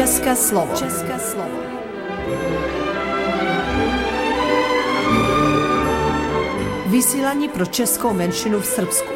České 0.00 0.36
slovo. 0.36 0.76
České 0.76 1.18
slovo. 1.18 1.58
Vysílání 6.86 7.48
pro 7.48 7.66
českou 7.66 8.12
menšinu 8.12 8.60
v 8.60 8.66
Srbsku. 8.66 9.12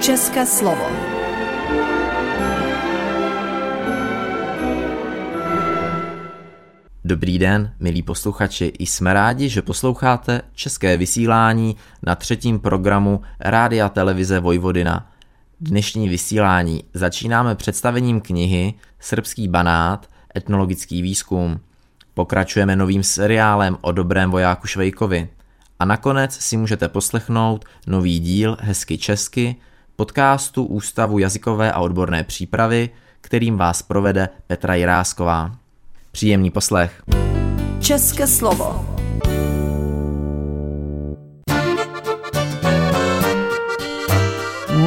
České 0.00 0.46
slovo. 0.46 0.86
Dobrý 7.04 7.38
den, 7.38 7.72
milí 7.80 8.02
posluchači, 8.02 8.72
jsme 8.78 9.12
rádi, 9.12 9.48
že 9.48 9.62
posloucháte 9.62 10.42
české 10.52 10.96
vysílání 10.96 11.76
na 12.06 12.14
třetím 12.14 12.60
programu 12.60 13.22
Rádia 13.40 13.88
televize 13.88 14.40
Vojvodina. 14.40 15.17
Dnešní 15.60 16.08
vysílání 16.08 16.84
začínáme 16.94 17.54
představením 17.54 18.20
knihy 18.20 18.74
Srbský 19.00 19.48
banát, 19.48 20.08
etnologický 20.36 21.02
výzkum. 21.02 21.60
Pokračujeme 22.14 22.76
novým 22.76 23.02
seriálem 23.02 23.78
o 23.80 23.92
dobrém 23.92 24.30
vojáku 24.30 24.66
Švejkovi. 24.66 25.28
A 25.78 25.84
nakonec 25.84 26.34
si 26.34 26.56
můžete 26.56 26.88
poslechnout 26.88 27.64
nový 27.86 28.18
díl 28.18 28.56
Hezky 28.60 28.98
česky, 28.98 29.56
podcastu 29.96 30.64
Ústavu 30.64 31.18
jazykové 31.18 31.72
a 31.72 31.80
odborné 31.80 32.24
přípravy, 32.24 32.90
kterým 33.20 33.56
vás 33.56 33.82
provede 33.82 34.28
Petra 34.46 34.74
Jirásková. 34.74 35.56
Příjemný 36.12 36.50
poslech. 36.50 37.02
České 37.80 38.26
slovo. 38.26 38.97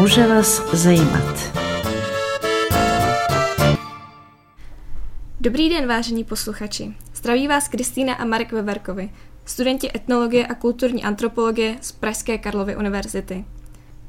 Může 0.01 0.27
vás 0.27 0.73
zajímat. 0.73 1.57
Dobrý 5.39 5.69
den, 5.69 5.87
vážení 5.87 6.23
posluchači. 6.23 6.93
Zdraví 7.15 7.47
vás 7.47 7.67
Kristýna 7.67 8.13
a 8.13 8.25
Marek 8.25 8.51
Veverkovi, 8.51 9.09
studenti 9.45 9.91
etnologie 9.95 10.47
a 10.47 10.55
kulturní 10.55 11.03
antropologie 11.03 11.77
z 11.81 11.91
Pražské 11.91 12.37
Karlovy 12.37 12.75
univerzity. 12.75 13.45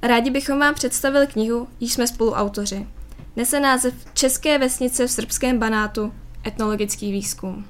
Rádi 0.03 0.31
bychom 0.31 0.59
vám 0.59 0.75
představili 0.75 1.27
knihu, 1.27 1.69
již 1.81 1.93
jsme 1.93 2.07
spoluautoři. 2.07 2.87
Nese 3.37 3.61
název 3.61 3.95
České 4.15 4.59
vesnice 4.59 5.07
v 5.07 5.11
srbském 5.11 5.59
banátu 5.59 6.13
etnologický 6.47 7.13
výzkum. 7.13 7.65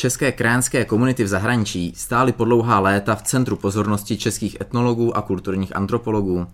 České 0.00 0.32
krajinské 0.32 0.84
komunity 0.84 1.24
v 1.24 1.28
zahraničí 1.28 1.92
stály 1.96 2.32
po 2.32 2.44
dlouhá 2.44 2.80
léta 2.80 3.14
v 3.14 3.22
centru 3.22 3.56
pozornosti 3.56 4.16
českých 4.16 4.60
etnologů 4.60 5.16
a 5.16 5.22
kulturních 5.22 5.76
antropologů. 5.76 6.46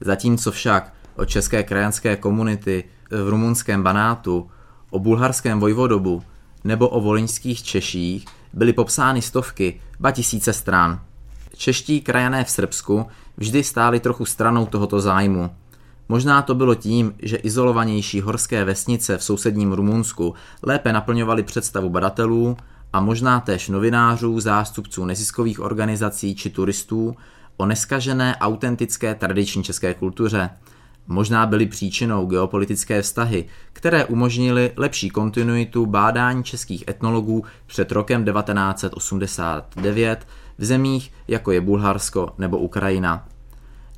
Zatímco 0.00 0.50
však 0.50 0.92
o 1.16 1.24
české 1.24 1.62
krajanské 1.62 2.16
komunity 2.16 2.84
v 3.10 3.28
rumunském 3.28 3.82
Banátu, 3.82 4.50
o 4.90 4.98
bulharském 4.98 5.60
Vojvodobu 5.60 6.22
nebo 6.64 6.88
o 6.88 7.00
voliňských 7.00 7.62
Češích 7.62 8.24
byly 8.52 8.72
popsány 8.72 9.22
stovky, 9.22 9.80
ba 10.00 10.10
tisíce 10.10 10.52
stran. 10.52 11.00
Čeští 11.56 12.00
krajané 12.00 12.44
v 12.44 12.50
Srbsku 12.50 13.06
vždy 13.36 13.64
stáli 13.64 14.00
trochu 14.00 14.24
stranou 14.24 14.66
tohoto 14.66 15.00
zájmu– 15.00 15.50
Možná 16.10 16.42
to 16.42 16.54
bylo 16.54 16.74
tím, 16.74 17.14
že 17.22 17.36
izolovanější 17.36 18.20
horské 18.20 18.64
vesnice 18.64 19.18
v 19.18 19.24
sousedním 19.24 19.72
Rumunsku 19.72 20.34
lépe 20.62 20.92
naplňovaly 20.92 21.42
představu 21.42 21.90
badatelů 21.90 22.56
a 22.92 23.00
možná 23.00 23.40
též 23.40 23.68
novinářů, 23.68 24.40
zástupců 24.40 25.04
neziskových 25.04 25.60
organizací 25.60 26.34
či 26.34 26.50
turistů 26.50 27.16
o 27.56 27.66
neskažené, 27.66 28.36
autentické 28.36 29.14
tradiční 29.14 29.64
české 29.64 29.94
kultuře. 29.94 30.50
Možná 31.06 31.46
byly 31.46 31.66
příčinou 31.66 32.26
geopolitické 32.26 33.02
vztahy, 33.02 33.44
které 33.72 34.04
umožnily 34.04 34.72
lepší 34.76 35.10
kontinuitu 35.10 35.86
bádání 35.86 36.44
českých 36.44 36.84
etnologů 36.88 37.44
před 37.66 37.92
rokem 37.92 38.24
1989 38.24 40.26
v 40.58 40.64
zemích, 40.64 41.12
jako 41.28 41.52
je 41.52 41.60
Bulharsko 41.60 42.34
nebo 42.38 42.58
Ukrajina 42.58 43.26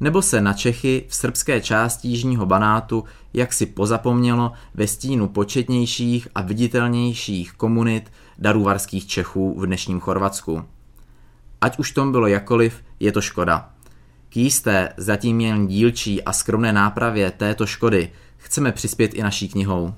nebo 0.03 0.23
se 0.23 0.41
na 0.41 0.53
Čechy 0.53 1.05
v 1.09 1.15
srbské 1.15 1.61
části 1.61 2.09
Jižního 2.09 2.47
Banátu 2.47 3.05
jaksi 3.35 3.67
pozapomnělo 3.67 4.53
ve 4.75 4.87
stínu 4.87 5.29
početnějších 5.29 6.29
a 6.35 6.43
viditelnějších 6.43 7.53
komunit 7.53 8.13
daruvarských 8.39 9.07
Čechů 9.07 9.61
v 9.61 9.67
dnešním 9.67 10.01
Chorvatsku. 10.01 10.65
Ať 11.61 11.79
už 11.79 11.93
tom 11.93 12.13
bylo 12.13 12.27
jakoliv, 12.27 12.83
je 13.01 13.13
to 13.13 13.21
škoda. 13.21 13.71
K 14.29 14.37
jisté, 14.37 14.93
zatím 14.97 15.41
jen 15.41 15.67
dílčí 15.67 16.23
a 16.23 16.33
skromné 16.33 16.73
nápravě 16.73 17.31
této 17.31 17.67
škody 17.67 18.13
chceme 18.37 18.73
přispět 18.73 19.15
i 19.15 19.23
naší 19.23 19.49
knihou. 19.49 19.95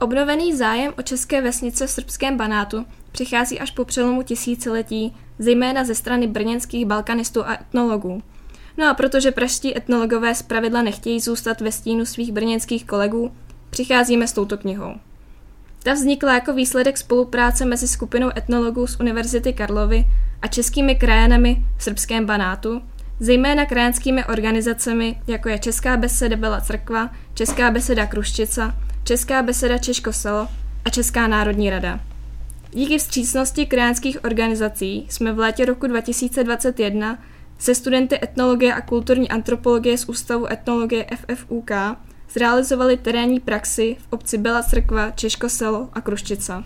Obnovený 0.00 0.56
zájem 0.56 0.92
o 0.98 1.02
české 1.02 1.42
vesnice 1.42 1.86
v 1.86 1.90
srbském 1.90 2.36
Banátu 2.36 2.86
přichází 3.12 3.60
až 3.60 3.70
po 3.70 3.84
přelomu 3.84 4.22
tisíciletí 4.22 5.16
zejména 5.38 5.84
ze 5.84 5.94
strany 5.94 6.26
brněnských 6.26 6.86
balkanistů 6.86 7.46
a 7.46 7.54
etnologů. 7.54 8.22
No 8.76 8.88
a 8.88 8.94
protože 8.94 9.30
praští 9.30 9.76
etnologové 9.76 10.34
zpravidla 10.34 10.82
nechtějí 10.82 11.20
zůstat 11.20 11.60
ve 11.60 11.72
stínu 11.72 12.06
svých 12.06 12.32
brněnských 12.32 12.84
kolegů, 12.84 13.32
přicházíme 13.78 14.28
s 14.28 14.32
touto 14.32 14.58
knihou. 14.58 14.94
Ta 15.82 15.92
vznikla 15.92 16.34
jako 16.34 16.52
výsledek 16.52 16.98
spolupráce 16.98 17.64
mezi 17.64 17.88
skupinou 17.88 18.30
etnologů 18.36 18.86
z 18.86 19.00
Univerzity 19.00 19.52
Karlovy 19.52 20.04
a 20.42 20.46
českými 20.46 20.94
krajanami 20.94 21.62
v 21.76 21.82
srbském 21.82 22.26
Banátu, 22.26 22.82
zejména 23.20 23.66
krajanskými 23.66 24.24
organizacemi, 24.24 25.22
jako 25.26 25.48
je 25.48 25.58
Česká 25.58 25.96
beseda 25.96 26.36
Bela 26.36 26.60
Crkva, 26.60 27.10
Česká 27.34 27.70
beseda 27.70 28.06
Kruščica, 28.06 28.74
Česká 29.04 29.42
beseda 29.42 29.78
Češko 29.78 30.12
Selo 30.12 30.48
a 30.84 30.90
Česká 30.90 31.26
národní 31.26 31.70
rada. 31.70 32.00
Díky 32.72 32.98
vstřícnosti 32.98 33.66
krajinských 33.66 34.24
organizací 34.24 35.06
jsme 35.08 35.32
v 35.32 35.38
létě 35.38 35.64
roku 35.64 35.86
2021 35.86 37.18
se 37.58 37.74
studenty 37.74 38.18
etnologie 38.22 38.74
a 38.74 38.80
kulturní 38.80 39.28
antropologie 39.28 39.98
z 39.98 40.08
Ústavu 40.08 40.52
etnologie 40.52 41.06
FFUK 41.16 41.70
zrealizovali 42.30 42.96
terénní 42.96 43.40
praxi 43.40 43.96
v 44.00 44.06
obci 44.10 44.38
Bela 44.38 44.62
Crkva, 44.62 45.10
Češkoselo 45.10 45.88
a 45.92 46.00
Kruščica. 46.00 46.64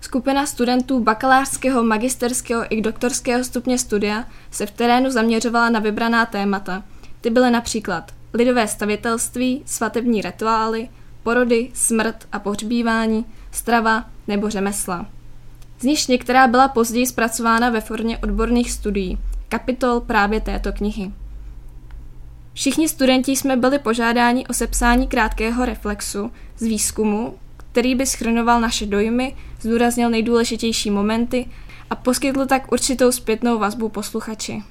Skupina 0.00 0.46
studentů 0.46 1.00
bakalářského, 1.00 1.82
magisterského 1.82 2.64
i 2.70 2.80
doktorského 2.80 3.44
stupně 3.44 3.78
studia 3.78 4.24
se 4.50 4.66
v 4.66 4.70
terénu 4.70 5.10
zaměřovala 5.10 5.70
na 5.70 5.80
vybraná 5.80 6.26
témata. 6.26 6.84
Ty 7.20 7.30
byly 7.30 7.50
například 7.50 8.12
lidové 8.34 8.68
stavitelství, 8.68 9.62
svatební 9.66 10.22
rituály, 10.22 10.88
porody, 11.22 11.70
smrt 11.74 12.28
a 12.32 12.38
pohřbívání, 12.38 13.24
strava 13.50 14.04
nebo 14.28 14.50
řemesla. 14.50 15.06
Z 15.78 15.84
nich 15.84 16.08
některá 16.08 16.46
byla 16.46 16.68
později 16.68 17.06
zpracována 17.06 17.70
ve 17.70 17.80
formě 17.80 18.18
odborných 18.18 18.72
studií, 18.72 19.18
kapitol 19.48 20.00
právě 20.00 20.40
této 20.40 20.72
knihy. 20.72 21.12
Všichni 22.54 22.88
studenti 22.88 23.36
jsme 23.36 23.56
byli 23.56 23.78
požádáni 23.78 24.46
o 24.46 24.52
sepsání 24.52 25.08
krátkého 25.08 25.64
reflexu 25.64 26.30
z 26.58 26.62
výzkumu, 26.62 27.38
který 27.56 27.94
by 27.94 28.06
schrnoval 28.06 28.60
naše 28.60 28.86
dojmy, 28.86 29.36
zdůraznil 29.60 30.10
nejdůležitější 30.10 30.90
momenty 30.90 31.46
a 31.90 31.96
poskytl 31.96 32.46
tak 32.46 32.72
určitou 32.72 33.12
zpětnou 33.12 33.58
vazbu 33.58 33.88
posluchači. 33.88 34.62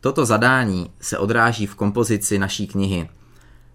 Toto 0.00 0.26
zadání 0.26 0.90
se 1.00 1.18
odráží 1.18 1.66
v 1.66 1.74
kompozici 1.74 2.38
naší 2.38 2.66
knihy. 2.66 3.08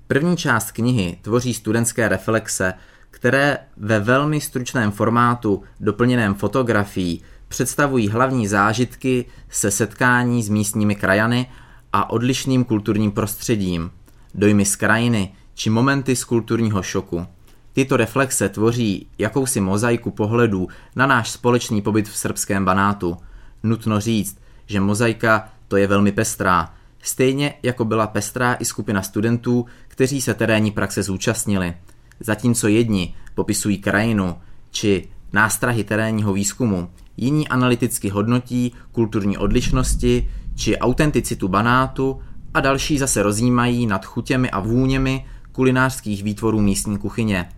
První 0.08 0.38
část 0.38 0.72
knihy 0.72 1.18
tvoří 1.22 1.54
studentské 1.54 2.10
reflexe, 2.10 2.74
které 3.12 3.58
ve 3.78 4.00
velmi 4.00 4.42
stručném 4.42 4.92
formátu 4.92 5.64
doplněném 5.80 6.34
fotografií 6.34 7.24
představují 7.48 8.10
hlavní 8.10 8.48
zážitky 8.48 9.26
se 9.50 9.72
setkání 9.72 10.44
s 10.44 10.50
místními 10.50 10.96
krajany 10.96 11.50
a 11.94 12.10
odlišným 12.10 12.64
kulturním 12.64 13.12
prostředím, 13.12 13.92
dojmy 14.36 14.66
z 14.66 14.76
krajiny 14.76 15.34
či 15.54 15.70
momenty 15.70 16.16
z 16.16 16.24
kulturního 16.24 16.84
šoku. 16.84 17.28
Tyto 17.74 17.98
reflexe 17.98 18.50
tvoří 18.50 19.08
jakousi 19.18 19.62
mozaiku 19.62 20.12
pohledů 20.12 20.68
na 20.96 21.06
náš 21.06 21.30
společný 21.30 21.82
pobyt 21.82 22.10
v 22.10 22.18
srbském 22.18 22.66
banátu. 22.66 23.18
Nutno 23.64 24.00
říct, 24.00 24.38
že 24.66 24.80
mozaika 24.80 25.50
to 25.68 25.78
je 25.78 25.88
velmi 25.88 26.12
pestrá, 26.12 26.74
stejně 27.02 27.54
jako 27.64 27.86
byla 27.86 28.08
pestrá 28.08 28.54
i 28.54 28.66
skupina 28.66 29.02
studentů, 29.02 29.66
kteří 29.88 30.22
se 30.22 30.34
terénní 30.34 30.72
praxe 30.72 31.04
zúčastnili. 31.04 31.74
Zatímco 32.20 32.68
jedni 32.68 33.16
popisují 33.36 33.78
krajinu 33.78 34.38
či 34.72 35.08
nástrahy 35.34 35.84
terénního 35.84 36.34
výzkumu, 36.34 36.90
jiní 37.18 37.48
analyticky 37.48 38.10
hodnotí 38.10 38.72
kulturní 38.92 39.38
odlišnosti 39.38 40.30
či 40.56 40.78
autenticitu 40.78 41.48
banátu 41.48 42.22
a 42.54 42.60
další 42.60 42.98
zase 42.98 43.24
rozjímají 43.24 43.88
nad 43.88 44.06
chutěmi 44.06 44.50
a 44.50 44.60
vůněmi 44.60 45.26
kulinářských 45.52 46.24
výtvorů 46.24 46.62
místní 46.62 46.98
kuchyně. 46.98 47.50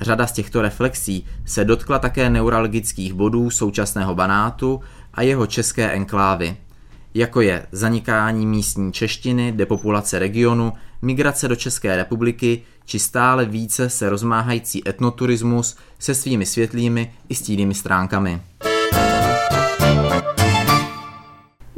Řada 0.00 0.26
z 0.26 0.32
těchto 0.32 0.62
reflexí 0.62 1.26
se 1.44 1.64
dotkla 1.64 1.98
také 1.98 2.30
neuralgických 2.30 3.12
bodů 3.12 3.50
současného 3.50 4.14
Banátu 4.14 4.80
a 5.14 5.22
jeho 5.22 5.46
české 5.46 5.90
enklávy, 5.90 6.56
jako 7.14 7.40
je 7.40 7.66
zanikání 7.72 8.46
místní 8.46 8.92
češtiny, 8.92 9.52
depopulace 9.52 10.18
regionu, 10.18 10.72
migrace 11.02 11.48
do 11.48 11.56
České 11.56 11.96
republiky 11.96 12.62
či 12.84 12.98
stále 12.98 13.44
více 13.44 13.90
se 13.90 14.10
rozmáhající 14.10 14.88
etnoturismus 14.88 15.76
se 15.98 16.14
svými 16.14 16.46
světlými 16.46 17.12
i 17.28 17.34
stílými 17.34 17.74
stránkami. 17.74 18.40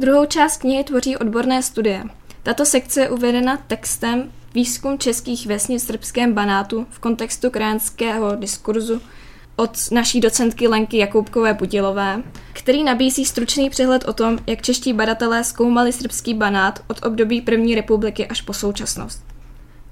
Druhou 0.03 0.25
část 0.25 0.57
knihy 0.57 0.83
tvoří 0.83 1.17
odborné 1.17 1.63
studie. 1.63 2.03
Tato 2.43 2.65
sekce 2.65 3.01
je 3.01 3.09
uvedena 3.09 3.57
textem 3.67 4.31
Výzkum 4.53 4.97
českých 4.97 5.47
vesnic 5.47 5.83
v 5.83 5.85
srbském 5.85 6.33
banátu 6.33 6.87
v 6.89 6.99
kontextu 6.99 7.49
krajinského 7.49 8.35
diskurzu 8.35 9.01
od 9.55 9.91
naší 9.91 10.21
docentky 10.21 10.67
Lenky 10.67 10.97
Jakoubkové 10.97 11.53
Budilové, 11.53 12.23
který 12.53 12.83
nabízí 12.83 13.25
stručný 13.25 13.69
přehled 13.69 14.07
o 14.07 14.13
tom, 14.13 14.39
jak 14.47 14.61
čeští 14.61 14.93
badatelé 14.93 15.43
zkoumali 15.43 15.93
srbský 15.93 16.33
banát 16.33 16.79
od 16.87 17.05
období 17.05 17.41
první 17.41 17.75
republiky 17.75 18.27
až 18.27 18.41
po 18.41 18.53
současnost. 18.53 19.25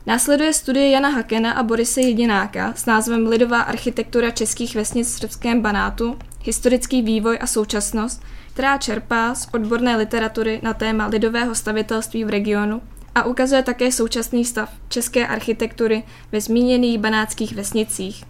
Následuje 0.05 0.53
studie 0.53 0.89
Jana 0.89 1.09
Hakena 1.09 1.51
a 1.51 1.63
Borise 1.63 2.01
Jedináka 2.01 2.73
s 2.75 2.85
názvem 2.85 3.27
Lidová 3.27 3.61
architektura 3.61 4.31
českých 4.31 4.75
vesnic 4.75 5.07
v 5.07 5.19
srbském 5.19 5.61
banátu, 5.61 6.17
historický 6.43 7.01
vývoj 7.01 7.37
a 7.41 7.47
současnost, 7.47 8.23
která 8.53 8.77
čerpá 8.77 9.35
z 9.35 9.47
odborné 9.53 9.97
literatury 9.97 10.59
na 10.63 10.73
téma 10.73 11.07
lidového 11.07 11.55
stavitelství 11.55 12.23
v 12.23 12.29
regionu 12.29 12.81
a 13.15 13.23
ukazuje 13.23 13.63
také 13.63 13.91
současný 13.91 14.45
stav 14.45 14.69
české 14.89 15.27
architektury 15.27 16.03
ve 16.31 16.41
zmíněných 16.41 16.99
banátských 16.99 17.55
vesnicích. 17.55 18.23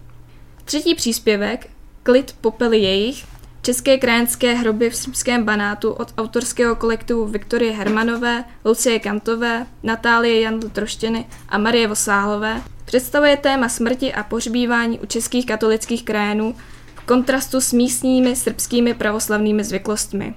Třetí 0.66 0.96
příspěvek, 0.96 1.70
Klid 2.04 2.36
popely 2.42 2.78
jejich, 2.78 3.26
České 3.64 3.98
krajanské 3.98 4.54
hroby 4.54 4.90
v 4.90 4.96
srbském 4.96 5.44
banátu 5.44 5.92
od 5.92 6.14
autorského 6.18 6.76
kolektivu 6.76 7.26
Viktorie 7.26 7.72
Hermanové, 7.72 8.44
Lucie 8.66 9.00
Kantové, 9.00 9.66
Natálie 9.84 10.42
Jandl 10.42 10.70
Troštěny 10.70 11.26
a 11.50 11.58
Marie 11.58 11.88
Vosálové 11.88 12.62
představuje 12.86 13.38
téma 13.38 13.70
smrti 13.70 14.14
a 14.14 14.24
pohřbívání 14.24 15.00
u 15.00 15.06
českých 15.06 15.46
katolických 15.46 16.06
krajanů 16.06 16.56
v 16.71 16.71
kontrastu 17.12 17.62
s 17.62 17.74
místními 17.74 18.36
srbskými 18.36 18.94
pravoslavnými 18.94 19.64
zvyklostmi. 19.64 20.34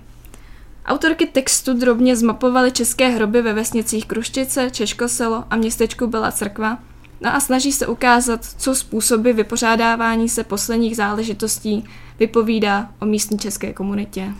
Autorky 0.86 1.26
textu 1.26 1.74
drobně 1.74 2.16
zmapovaly 2.16 2.72
české 2.72 3.08
hroby 3.08 3.42
ve 3.42 3.52
vesnicích 3.52 4.06
Kruštice, 4.06 4.70
Češkoselo 4.70 5.44
a 5.50 5.56
městečku 5.56 6.06
Byla 6.06 6.32
Crkva 6.32 6.78
no 7.20 7.34
a 7.34 7.40
snaží 7.40 7.72
se 7.72 7.86
ukázat, 7.86 8.44
co 8.44 8.74
způsoby 8.74 9.30
vypořádávání 9.30 10.28
se 10.28 10.44
posledních 10.44 10.96
záležitostí 10.96 11.84
vypovídá 12.18 12.88
o 13.00 13.06
místní 13.06 13.38
české 13.38 13.72
komunitě. 13.72 14.32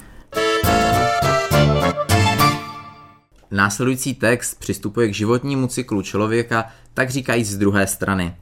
Následující 3.51 4.15
text 4.15 4.55
přistupuje 4.55 5.09
k 5.09 5.15
životnímu 5.15 5.67
cyklu 5.67 6.03
člověka, 6.03 6.65
tak 6.95 7.11
říkajíc 7.11 7.49
z 7.49 7.59
druhé 7.59 7.87
strany. 7.87 8.37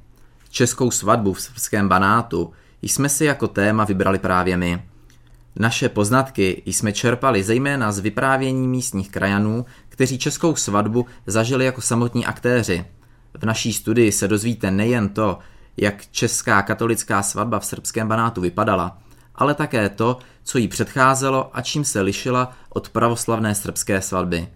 Českou 0.50 0.90
svatbu 0.90 1.32
v 1.32 1.40
srbském 1.40 1.88
banátu 1.88 2.52
jsme 2.82 3.08
si 3.08 3.24
jako 3.24 3.48
téma 3.48 3.84
vybrali 3.84 4.18
právě 4.18 4.56
my. 4.56 4.82
Naše 5.56 5.88
poznatky 5.88 6.62
jsme 6.66 6.92
čerpali 6.92 7.42
zejména 7.42 7.92
z 7.92 7.98
vyprávění 7.98 8.68
místních 8.68 9.10
krajanů, 9.10 9.66
kteří 9.88 10.18
českou 10.18 10.56
svatbu 10.56 11.06
zažili 11.26 11.64
jako 11.64 11.80
samotní 11.80 12.26
aktéři. 12.26 12.84
V 13.40 13.44
naší 13.44 13.72
studii 13.72 14.12
se 14.12 14.28
dozvíte 14.28 14.70
nejen 14.70 15.08
to, 15.08 15.38
jak 15.76 16.06
česká 16.10 16.62
katolická 16.62 17.22
svatba 17.22 17.58
v 17.58 17.64
srbském 17.64 18.08
banátu 18.08 18.40
vypadala, 18.40 18.98
ale 19.34 19.54
také 19.54 19.88
to, 19.88 20.18
co 20.44 20.58
jí 20.58 20.68
předcházelo 20.68 21.50
a 21.56 21.62
čím 21.62 21.84
se 21.84 22.00
lišila 22.00 22.52
od 22.68 22.88
pravoslavné 22.88 23.54
srbské 23.54 24.00
svatby. 24.00 24.48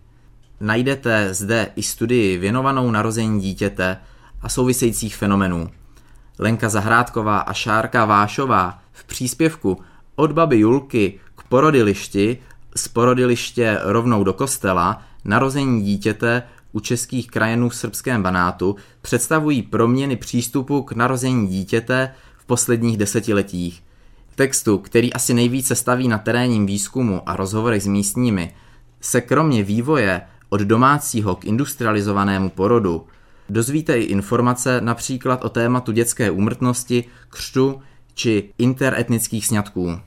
Najdete 0.60 1.34
zde 1.34 1.68
i 1.76 1.82
studii 1.82 2.38
věnovanou 2.38 2.90
narození 2.90 3.40
dítěte 3.40 3.96
a 4.42 4.48
souvisejících 4.48 5.16
fenomenů. 5.16 5.70
Lenka 6.38 6.68
Zahrádková 6.68 7.38
a 7.38 7.52
Šárka 7.52 8.04
Vášová 8.04 8.78
v 8.92 9.04
příspěvku 9.04 9.80
od 10.16 10.32
baby 10.32 10.58
Julky 10.58 11.20
k 11.36 11.42
porodilišti, 11.42 12.38
z 12.76 12.88
porodiliště 12.88 13.78
rovnou 13.82 14.24
do 14.24 14.32
kostela, 14.32 15.02
narození 15.24 15.82
dítěte 15.82 16.42
u 16.72 16.80
českých 16.80 17.26
krajenů 17.30 17.68
v 17.68 17.76
srbském 17.76 18.22
banátu 18.22 18.76
představují 19.02 19.62
proměny 19.62 20.16
přístupu 20.16 20.82
k 20.82 20.92
narození 20.92 21.48
dítěte 21.48 22.14
v 22.38 22.44
posledních 22.44 22.96
desetiletích. 22.96 23.82
Textu, 24.34 24.78
který 24.78 25.12
asi 25.12 25.34
nejvíce 25.34 25.74
staví 25.74 26.08
na 26.08 26.18
terénním 26.18 26.66
výzkumu 26.66 27.22
a 27.26 27.36
rozhovorech 27.36 27.82
s 27.82 27.86
místními, 27.86 28.54
se 29.00 29.20
kromě 29.20 29.62
vývoje 29.62 30.22
od 30.48 30.60
domácího 30.60 31.36
k 31.36 31.44
industrializovanému 31.44 32.50
porodu 32.50 33.06
dozvíte 33.48 33.98
i 33.98 34.02
informace 34.02 34.80
například 34.80 35.44
o 35.44 35.48
tématu 35.48 35.92
dětské 35.92 36.30
úmrtnosti, 36.30 37.04
křtu 37.28 37.82
či 38.14 38.52
interetnických 38.58 39.46
sňatků. 39.46 40.00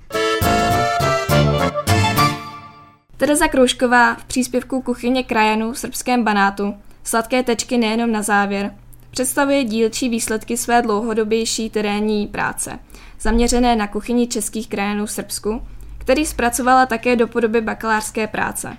Tereza 3.17 3.47
Kroužková 3.47 4.15
v 4.15 4.23
příspěvku 4.23 4.81
Kuchyně 4.81 5.23
krajanů 5.23 5.73
v 5.73 5.79
srbském 5.79 6.23
banátu 6.23 6.73
Sladké 7.03 7.43
tečky 7.43 7.77
nejenom 7.77 8.11
na 8.11 8.21
závěr 8.21 8.71
představuje 9.11 9.63
dílčí 9.63 10.09
výsledky 10.09 10.57
své 10.57 10.81
dlouhodobější 10.81 11.69
terénní 11.69 12.27
práce, 12.27 12.79
zaměřené 13.19 13.75
na 13.75 13.87
kuchyni 13.87 14.27
českých 14.27 14.67
krajanů 14.69 15.05
v 15.05 15.11
Srbsku, 15.11 15.61
který 15.97 16.25
zpracovala 16.25 16.85
také 16.85 17.15
do 17.15 17.27
podoby 17.27 17.61
bakalářské 17.61 18.27
práce. 18.27 18.77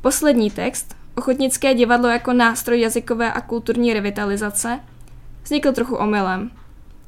Poslední 0.00 0.50
text, 0.50 0.95
Ochotnické 1.18 1.74
divadlo 1.74 2.08
jako 2.08 2.32
nástroj 2.32 2.80
jazykové 2.80 3.32
a 3.32 3.40
kulturní 3.40 3.94
revitalizace, 3.94 4.80
vznikl 5.44 5.72
trochu 5.72 5.96
omylem. 5.96 6.50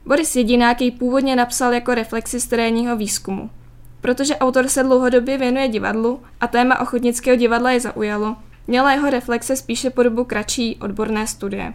Boris 0.06 0.36
Jedinák 0.36 0.80
jej 0.80 0.90
původně 0.90 1.36
napsal 1.36 1.74
jako 1.74 1.94
reflexi 1.94 2.40
z 2.40 2.46
terénního 2.46 2.96
výzkumu. 2.96 3.50
Protože 4.00 4.36
autor 4.36 4.68
se 4.68 4.82
dlouhodobě 4.82 5.38
věnuje 5.38 5.68
divadlu 5.68 6.20
a 6.40 6.46
téma 6.46 6.80
ochotnického 6.80 7.36
divadla 7.36 7.70
je 7.70 7.80
zaujalo, 7.80 8.36
měla 8.66 8.92
jeho 8.92 9.10
reflexe 9.10 9.56
spíše 9.56 9.90
podobu 9.90 10.24
kratší 10.24 10.76
odborné 10.80 11.26
studie. 11.26 11.74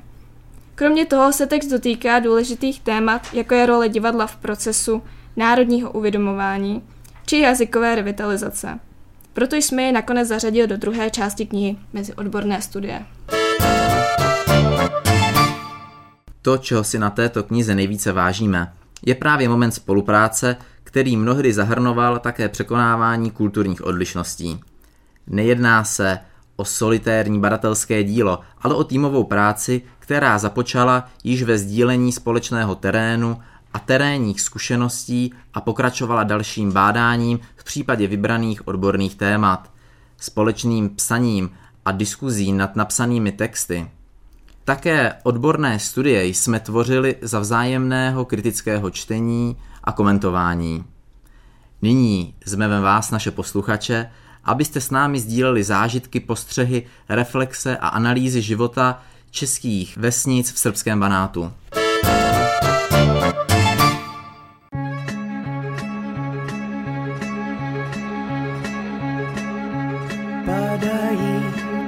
Kromě 0.75 1.05
toho 1.05 1.33
se 1.33 1.47
text 1.47 1.67
dotýká 1.67 2.19
důležitých 2.19 2.81
témat, 2.81 3.33
jako 3.33 3.55
je 3.55 3.65
role 3.65 3.89
divadla 3.89 4.27
v 4.27 4.35
procesu 4.35 5.01
národního 5.35 5.91
uvědomování 5.91 6.83
či 7.25 7.39
jazykové 7.39 7.95
revitalizace. 7.95 8.79
Proto 9.33 9.55
jsme 9.55 9.83
je 9.83 9.91
nakonec 9.91 10.27
zařadili 10.27 10.67
do 10.67 10.77
druhé 10.77 11.09
části 11.09 11.45
knihy 11.45 11.77
mezi 11.93 12.13
odborné 12.13 12.61
studie. 12.61 13.05
To, 16.41 16.57
čeho 16.57 16.83
si 16.83 16.99
na 16.99 17.09
této 17.09 17.43
knize 17.43 17.75
nejvíce 17.75 18.11
vážíme, 18.11 18.73
je 19.05 19.15
právě 19.15 19.49
moment 19.49 19.71
spolupráce, 19.71 20.55
který 20.83 21.17
mnohdy 21.17 21.53
zahrnoval 21.53 22.19
také 22.19 22.49
překonávání 22.49 23.31
kulturních 23.31 23.85
odlišností. 23.85 24.59
Nejedná 25.27 25.83
se 25.83 26.19
o 26.55 26.65
solitérní 26.65 27.39
badatelské 27.39 28.03
dílo, 28.03 28.39
ale 28.61 28.75
o 28.75 28.83
týmovou 28.83 29.23
práci, 29.23 29.81
která 29.99 30.37
započala 30.37 31.07
již 31.23 31.43
ve 31.43 31.57
sdílení 31.57 32.11
společného 32.11 32.75
terénu 32.75 33.37
a 33.73 33.79
terénních 33.79 34.41
zkušeností 34.41 35.33
a 35.53 35.61
pokračovala 35.61 36.23
dalším 36.23 36.71
bádáním 36.71 37.39
v 37.55 37.63
případě 37.63 38.07
vybraných 38.07 38.67
odborných 38.67 39.15
témat, 39.15 39.71
společným 40.17 40.89
psaním 40.89 41.49
a 41.85 41.91
diskuzí 41.91 42.51
nad 42.51 42.75
napsanými 42.75 43.31
texty. 43.31 43.87
Také 44.65 45.13
odborné 45.23 45.79
studie 45.79 46.25
jsme 46.25 46.59
tvořili 46.59 47.15
za 47.21 47.39
vzájemného 47.39 48.25
kritického 48.25 48.89
čtení 48.89 49.57
a 49.83 49.91
komentování. 49.91 50.83
Nyní 51.81 52.33
jsme 52.45 52.81
vás, 52.81 53.11
naše 53.11 53.31
posluchače, 53.31 54.09
abyste 54.43 54.81
s 54.81 54.91
námi 54.91 55.19
sdíleli 55.19 55.63
zážitky, 55.63 56.19
postřehy, 56.19 56.85
reflexe 57.09 57.77
a 57.77 57.87
analýzy 57.87 58.41
života 58.41 59.03
českých 59.31 59.97
vesnic 59.97 60.51
v 60.51 60.59
srbském 60.59 60.99
banátu. 60.99 61.51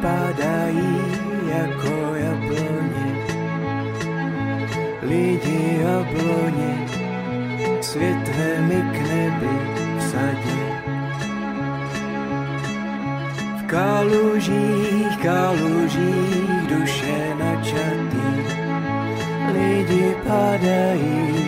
Padají, 0.01 0.97
jako 1.47 2.15
jabloně, 2.15 3.07
lidi 5.01 5.79
jabloně, 5.81 6.87
svět 7.81 8.29
mi 8.59 8.75
k 8.75 9.09
nebi 9.09 9.55
vsadí. 9.99 10.65
V 13.57 13.63
kalužích, 13.67 15.17
kalužích 15.21 16.67
duše 16.69 17.35
načatý, 17.39 18.27
lidi 19.53 20.15
padají 20.27 21.45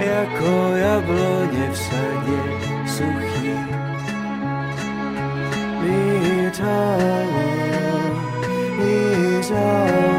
jako 0.00 0.76
jabloně 0.76 1.70
v 1.72 1.78
sadě 1.78 2.40
suchý. 2.86 3.29
tired 6.52 8.40
is 8.80 9.50
out. 9.52 10.09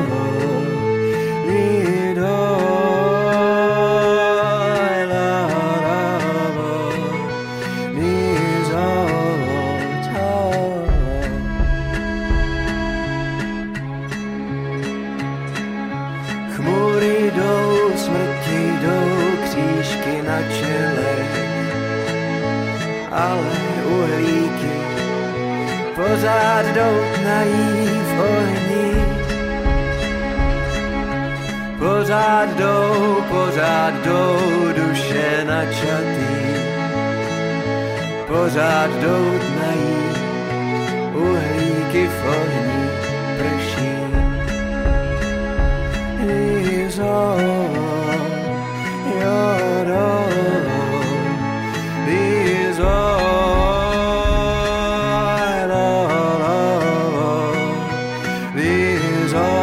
Izo, 59.31 59.39
ta. 59.39 59.60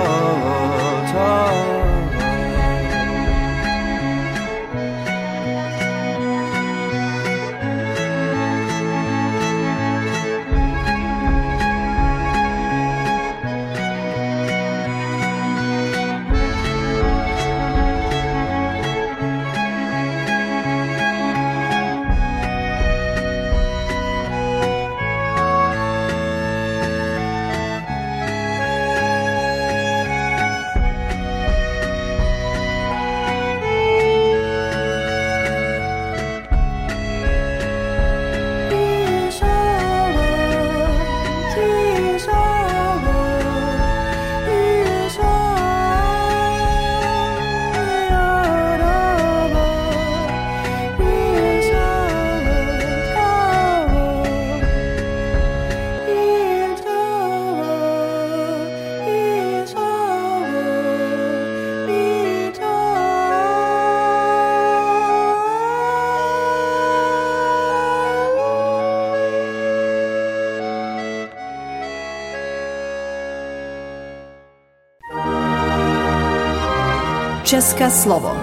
České 77.48 77.90
slovo. 77.90 78.36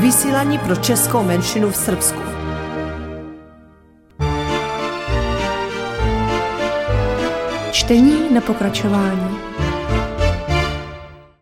Vysílání 0.00 0.58
pro 0.58 0.76
českou 0.76 1.22
menšinu 1.22 1.70
v 1.70 1.76
Srbsku. 1.76 2.20
Čtení 7.72 8.34
na 8.34 8.40
pokračování. 8.40 9.38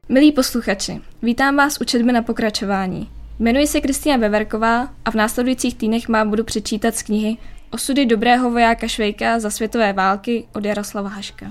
Milí 0.08 0.32
posluchači, 0.32 1.00
vítám 1.22 1.56
vás 1.56 1.80
u 1.80 1.84
četby 1.84 2.12
na 2.12 2.22
pokračování. 2.22 3.10
Jmenuji 3.38 3.66
se 3.66 3.80
Kristýna 3.80 4.18
Beverková 4.18 4.88
a 5.04 5.10
v 5.10 5.14
následujících 5.14 5.74
týdnech 5.74 6.08
mám 6.08 6.30
budu 6.30 6.44
přečítat 6.44 6.94
z 6.94 7.02
knihy 7.02 7.36
Osudy 7.70 8.06
dobrého 8.06 8.50
vojáka 8.50 8.88
Švejka 8.88 9.38
za 9.40 9.50
světové 9.50 9.92
války 9.92 10.48
od 10.54 10.64
Jaroslava 10.64 11.08
Haška. 11.08 11.46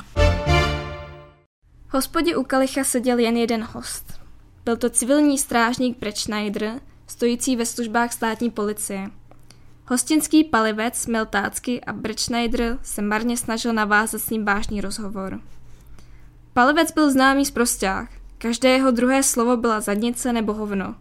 V 1.87 1.93
hospodě 1.93 2.35
u 2.35 2.43
Kalicha 2.43 2.83
seděl 2.83 3.19
jen 3.19 3.37
jeden 3.37 3.67
host. 3.73 4.18
Byl 4.69 4.77
to 4.77 4.89
civilní 4.89 5.37
strážník 5.37 5.99
Brett 5.99 6.17
Schneider, 6.17 6.79
stojící 7.07 7.55
ve 7.55 7.65
službách 7.65 8.13
státní 8.13 8.51
policie. 8.51 9.11
Hostinský 9.87 10.43
palivec 10.43 11.07
měl 11.07 11.25
tácky 11.25 11.81
a 11.81 11.93
Schneider 12.17 12.79
se 12.83 13.01
marně 13.01 13.37
snažil 13.37 13.73
navázat 13.73 14.21
s 14.21 14.29
ním 14.29 14.45
vážný 14.45 14.81
rozhovor. 14.81 15.39
Palivec 16.53 16.91
byl 16.91 17.11
známý 17.11 17.45
zprosták, 17.45 18.09
každé 18.37 18.69
jeho 18.69 18.91
druhé 18.91 19.23
slovo 19.23 19.57
byla 19.57 19.81
zadnice 19.81 20.33
nebo 20.33 20.53
hovno. 20.53 20.95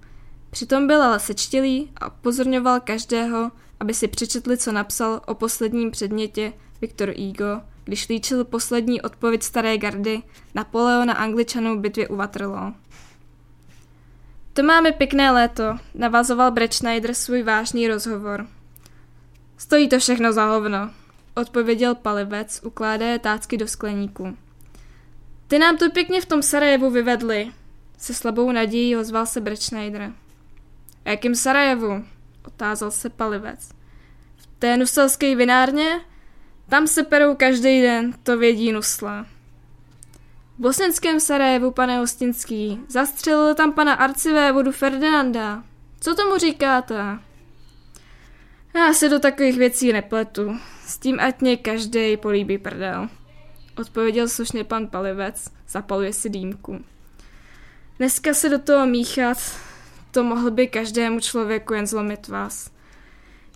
Přitom 0.50 0.86
byl 0.86 1.02
ale 1.02 1.20
sečtělý 1.20 1.90
a 2.00 2.06
upozorňoval 2.06 2.80
každého, 2.80 3.50
aby 3.80 3.94
si 3.94 4.08
přečetli, 4.08 4.56
co 4.56 4.72
napsal 4.72 5.20
o 5.26 5.34
posledním 5.34 5.90
předmětě 5.90 6.52
Viktor 6.80 7.08
Hugo, 7.08 7.60
když 7.84 8.08
líčil 8.08 8.44
poslední 8.44 9.02
odpověď 9.02 9.42
staré 9.42 9.78
gardy 9.78 10.22
Napoleona 10.54 11.14
Angličanů 11.14 11.80
bitvě 11.80 12.08
u 12.08 12.16
Waterloo. 12.16 12.72
To 14.58 14.64
máme 14.64 14.92
pěkné 14.92 15.30
léto, 15.30 15.78
navazoval 15.94 16.50
Brett 16.50 16.74
Schneider 16.74 17.14
svůj 17.14 17.42
vážný 17.42 17.88
rozhovor. 17.88 18.46
Stojí 19.56 19.88
to 19.88 19.98
všechno 19.98 20.32
za 20.32 20.46
hovno, 20.46 20.90
odpověděl 21.34 21.94
palivec, 21.94 22.60
ukládaje 22.64 23.18
tácky 23.18 23.56
do 23.56 23.68
skleníku. 23.68 24.36
Ty 25.48 25.58
nám 25.58 25.76
to 25.76 25.90
pěkně 25.90 26.20
v 26.20 26.26
tom 26.26 26.42
Sarajevu 26.42 26.90
vyvedli, 26.90 27.52
se 27.98 28.14
slabou 28.14 28.52
nadějí 28.52 28.96
ozval 28.96 29.26
se 29.26 29.40
Brett 29.40 29.62
Schneider. 29.62 30.12
Jakým 31.04 31.34
Sarajevu? 31.34 32.04
otázal 32.46 32.90
se 32.90 33.10
palivec. 33.10 33.68
V 34.36 34.46
té 34.58 34.76
nuselské 34.76 35.36
vinárně? 35.36 36.00
Tam 36.68 36.86
se 36.86 37.02
perou 37.02 37.34
každý 37.34 37.82
den, 37.82 38.14
to 38.22 38.38
vědí 38.38 38.72
nusla. 38.72 39.26
V 40.58 40.60
bosenském 40.60 41.20
Sarajevu, 41.20 41.70
pane 41.70 41.98
Hostinský, 41.98 42.80
zastřelil 42.88 43.54
tam 43.54 43.72
pana 43.72 43.94
arcivévodu 43.94 44.72
Ferdinanda. 44.72 45.64
Co 46.00 46.14
tomu 46.14 46.38
říkáte? 46.38 47.18
Já 48.74 48.92
se 48.92 49.08
do 49.08 49.18
takových 49.18 49.58
věcí 49.58 49.92
nepletu. 49.92 50.58
S 50.86 50.98
tím 50.98 51.20
ať 51.20 51.40
mě 51.40 51.56
každý 51.56 52.16
políbí 52.16 52.58
prdel. 52.58 53.08
Odpověděl 53.78 54.28
slušně 54.28 54.64
pan 54.64 54.86
Palivec, 54.86 55.50
zapaluje 55.68 56.12
si 56.12 56.30
dýmku. 56.30 56.84
Dneska 57.98 58.34
se 58.34 58.48
do 58.48 58.58
toho 58.58 58.86
míchat, 58.86 59.38
to 60.10 60.24
mohl 60.24 60.50
by 60.50 60.68
každému 60.68 61.20
člověku 61.20 61.74
jen 61.74 61.86
zlomit 61.86 62.28
vás. 62.28 62.70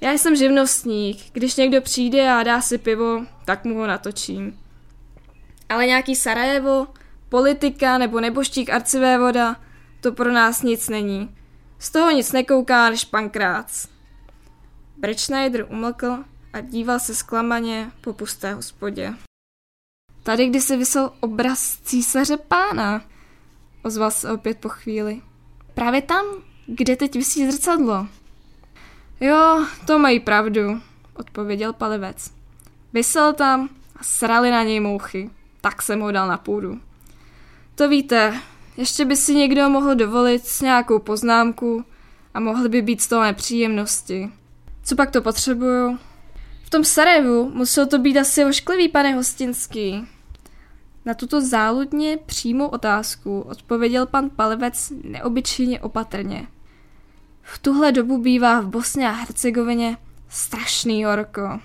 Já 0.00 0.12
jsem 0.12 0.36
živnostník, 0.36 1.18
když 1.32 1.56
někdo 1.56 1.80
přijde 1.80 2.30
a 2.30 2.42
dá 2.42 2.60
si 2.60 2.78
pivo, 2.78 3.26
tak 3.44 3.64
mu 3.64 3.78
ho 3.78 3.86
natočím. 3.86 4.61
Ale 5.72 5.86
nějaký 5.86 6.16
Sarajevo, 6.16 6.86
politika 7.28 7.98
nebo 7.98 8.20
neboštík 8.20 8.70
arcivévoda, 8.70 9.56
to 10.00 10.12
pro 10.12 10.32
nás 10.32 10.62
nic 10.62 10.88
není. 10.88 11.36
Z 11.78 11.90
toho 11.90 12.10
nic 12.10 12.32
nekouká 12.32 12.90
než 12.90 13.04
pankrác. 13.04 13.88
Brett 14.96 15.20
Schneider 15.20 15.66
umlkl 15.70 16.24
a 16.52 16.60
díval 16.60 16.98
se 16.98 17.14
zklamaně 17.14 17.92
po 18.00 18.12
pusté 18.12 18.54
hospodě. 18.54 19.14
Tady 20.22 20.46
když 20.46 20.64
se 20.64 20.76
vysel 20.76 21.12
obraz 21.20 21.78
císaře 21.82 22.36
pána, 22.36 23.04
ozval 23.82 24.10
se 24.10 24.32
opět 24.32 24.58
po 24.58 24.68
chvíli. 24.68 25.22
Právě 25.74 26.02
tam, 26.02 26.24
kde 26.66 26.96
teď 26.96 27.14
visí 27.14 27.50
zrcadlo. 27.50 28.06
Jo, 29.20 29.66
to 29.86 29.98
mají 29.98 30.20
pravdu, 30.20 30.80
odpověděl 31.14 31.72
palivec. 31.72 32.30
Vysel 32.92 33.32
tam 33.32 33.68
a 33.96 34.04
srali 34.04 34.50
na 34.50 34.62
něj 34.62 34.80
mouchy, 34.80 35.30
tak 35.62 35.82
jsem 35.82 36.00
ho 36.00 36.12
dal 36.12 36.28
na 36.28 36.36
půdu. 36.36 36.80
To 37.74 37.88
víte, 37.88 38.40
ještě 38.76 39.04
by 39.04 39.16
si 39.16 39.34
někdo 39.34 39.68
mohl 39.68 39.94
dovolit 39.94 40.46
s 40.46 40.60
nějakou 40.60 40.98
poznámku 40.98 41.84
a 42.34 42.40
mohly 42.40 42.68
by 42.68 42.82
být 42.82 43.00
z 43.00 43.08
toho 43.08 43.22
nepříjemnosti. 43.22 44.30
Co 44.82 44.96
pak 44.96 45.10
to 45.10 45.22
potřebuju? 45.22 45.98
V 46.64 46.70
tom 46.70 46.84
Sarajevu 46.84 47.50
musel 47.54 47.86
to 47.86 47.98
být 47.98 48.18
asi 48.18 48.44
ošklivý, 48.44 48.88
pane 48.88 49.14
Hostinský. 49.14 50.06
Na 51.04 51.14
tuto 51.14 51.40
záludně 51.40 52.18
přímou 52.26 52.66
otázku 52.66 53.40
odpověděl 53.40 54.06
pan 54.06 54.30
Palevec 54.30 54.92
neobyčejně 55.04 55.80
opatrně. 55.80 56.46
V 57.42 57.58
tuhle 57.58 57.92
dobu 57.92 58.18
bývá 58.18 58.60
v 58.60 58.66
Bosně 58.66 59.08
a 59.08 59.12
Hercegovině 59.12 59.96
strašný 60.28 61.04
horko. 61.04 61.60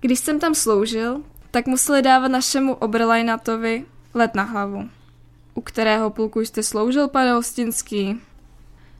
Když 0.00 0.18
jsem 0.18 0.40
tam 0.40 0.54
sloužil, 0.54 1.22
tak 1.50 1.66
museli 1.66 2.02
dávat 2.02 2.28
našemu 2.28 2.74
Oberlajnatovi 2.74 3.84
let 4.14 4.34
na 4.34 4.42
hlavu. 4.42 4.88
U 5.54 5.60
kterého 5.60 6.10
pluku 6.10 6.40
jste 6.40 6.62
sloužil, 6.62 7.08
pane 7.08 7.32
Hostinský? 7.32 8.20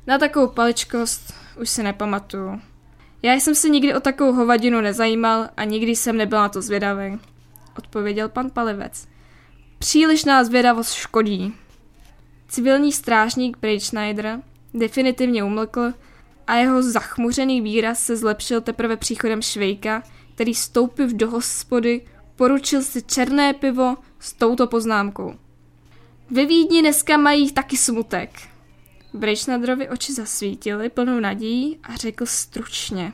Na 0.07 0.19
takovou 0.19 0.47
paličkost 0.47 1.35
už 1.61 1.71
si 1.71 1.83
nepamatuju. 1.83 2.61
Já 3.23 3.33
jsem 3.33 3.55
se 3.55 3.69
nikdy 3.69 3.95
o 3.95 4.01
takovou 4.01 4.33
hovadinu 4.33 4.81
nezajímal 4.81 5.49
a 5.57 5.65
nikdy 5.65 5.97
jsem 5.97 6.17
nebyl 6.17 6.39
na 6.39 6.49
to 6.49 6.63
zvědavý, 6.63 7.19
odpověděl 7.79 8.29
pan 8.29 8.51
Palivec. 8.51 9.09
Příliš 9.79 10.25
nás 10.25 10.47
zvědavost 10.47 10.93
škodí. 10.93 11.55
Civilní 12.49 12.93
strážník 12.93 13.57
Schneider 13.79 14.41
definitivně 14.75 15.45
umlkl 15.45 15.93
a 16.47 16.55
jeho 16.55 16.83
zachmuřený 16.83 17.61
výraz 17.61 18.01
se 18.01 18.17
zlepšil 18.17 18.61
teprve 18.61 18.97
příchodem 18.97 19.43
Švejka, 19.43 20.03
který 20.35 20.55
stoupil 20.55 21.09
do 21.13 21.31
hospody, 21.31 22.01
poručil 22.39 22.83
si 22.83 23.03
černé 23.03 23.55
pivo 23.55 23.97
s 24.19 24.33
touto 24.33 24.67
poznámkou. 24.67 25.35
Ve 26.31 26.47
Vídni 26.47 26.81
dneska 26.81 27.17
mají 27.17 27.53
taky 27.53 27.77
smutek. 27.77 28.31
Brejšnadrovi 29.15 29.89
oči 29.89 30.13
zasvítily 30.13 30.89
plnou 30.89 31.21
nadějí 31.21 31.79
a 31.83 31.97
řekl 31.97 32.27
stručně. 32.27 33.13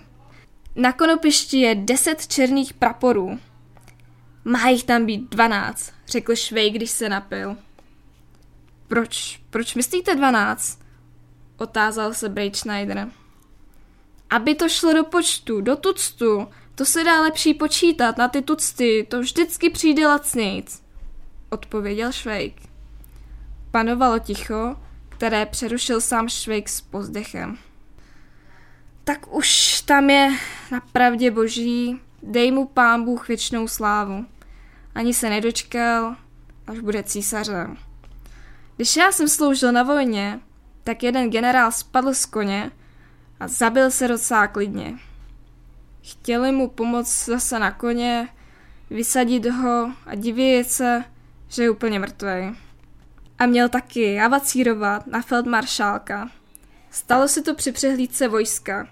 Na 0.76 0.92
konopišti 0.92 1.58
je 1.58 1.74
deset 1.74 2.26
černých 2.26 2.74
praporů. 2.74 3.38
Má 4.44 4.68
jich 4.68 4.84
tam 4.84 5.06
být 5.06 5.30
dvanáct, 5.30 5.92
řekl 6.06 6.34
Švej, 6.34 6.70
když 6.70 6.90
se 6.90 7.08
napil. 7.08 7.56
Proč, 8.88 9.40
proč 9.50 9.74
myslíte 9.74 10.14
dvanáct? 10.14 10.78
Otázal 11.56 12.14
se 12.14 12.34
Schneider. 12.54 13.08
Aby 14.30 14.54
to 14.54 14.68
šlo 14.68 14.92
do 14.92 15.04
počtu, 15.04 15.60
do 15.60 15.76
tuctu, 15.76 16.48
to 16.74 16.84
se 16.84 17.04
dá 17.04 17.20
lepší 17.20 17.54
počítat 17.54 18.18
na 18.18 18.28
ty 18.28 18.42
tucty, 18.42 19.06
to 19.10 19.20
vždycky 19.20 19.70
přijde 19.70 20.06
lacnějc, 20.06 20.82
odpověděl 21.50 22.12
Švejk. 22.12 22.54
Panovalo 23.70 24.18
ticho, 24.18 24.76
které 25.08 25.46
přerušil 25.46 26.00
sám 26.00 26.28
Švejk 26.28 26.68
s 26.68 26.80
pozdechem. 26.80 27.58
Tak 29.04 29.34
už 29.34 29.80
tam 29.80 30.10
je 30.10 30.30
na 30.70 30.80
pravdě 30.92 31.30
boží, 31.30 32.00
dej 32.22 32.52
mu 32.52 32.66
pán 32.66 33.04
Bůh 33.04 33.28
věčnou 33.28 33.68
slávu. 33.68 34.26
Ani 34.94 35.14
se 35.14 35.30
nedočkal, 35.30 36.16
až 36.66 36.78
bude 36.78 37.02
císařem. 37.02 37.76
Když 38.76 38.96
já 38.96 39.12
jsem 39.12 39.28
sloužil 39.28 39.72
na 39.72 39.82
vojně, 39.82 40.40
tak 40.84 41.02
jeden 41.02 41.30
generál 41.30 41.72
spadl 41.72 42.14
z 42.14 42.26
koně 42.26 42.70
a 43.40 43.48
zabil 43.48 43.90
se 43.90 44.08
docela 44.08 44.46
klidně. 44.46 44.98
Chtěli 46.24 46.52
mu 46.52 46.68
pomoct 46.68 47.24
zase 47.24 47.58
na 47.58 47.70
koně, 47.70 48.28
vysadit 48.90 49.46
ho 49.46 49.92
a 50.06 50.14
divět 50.14 50.70
se, 50.70 51.04
že 51.48 51.62
je 51.62 51.70
úplně 51.70 51.98
mrtvý. 51.98 52.56
A 53.38 53.46
měl 53.46 53.68
taky 53.68 54.20
avacírovat 54.20 55.06
na 55.06 55.22
feldmaršálka. 55.22 56.30
Stalo 56.90 57.28
se 57.28 57.42
to 57.42 57.54
při 57.54 57.72
přehlídce 57.72 58.28
vojska. 58.28 58.88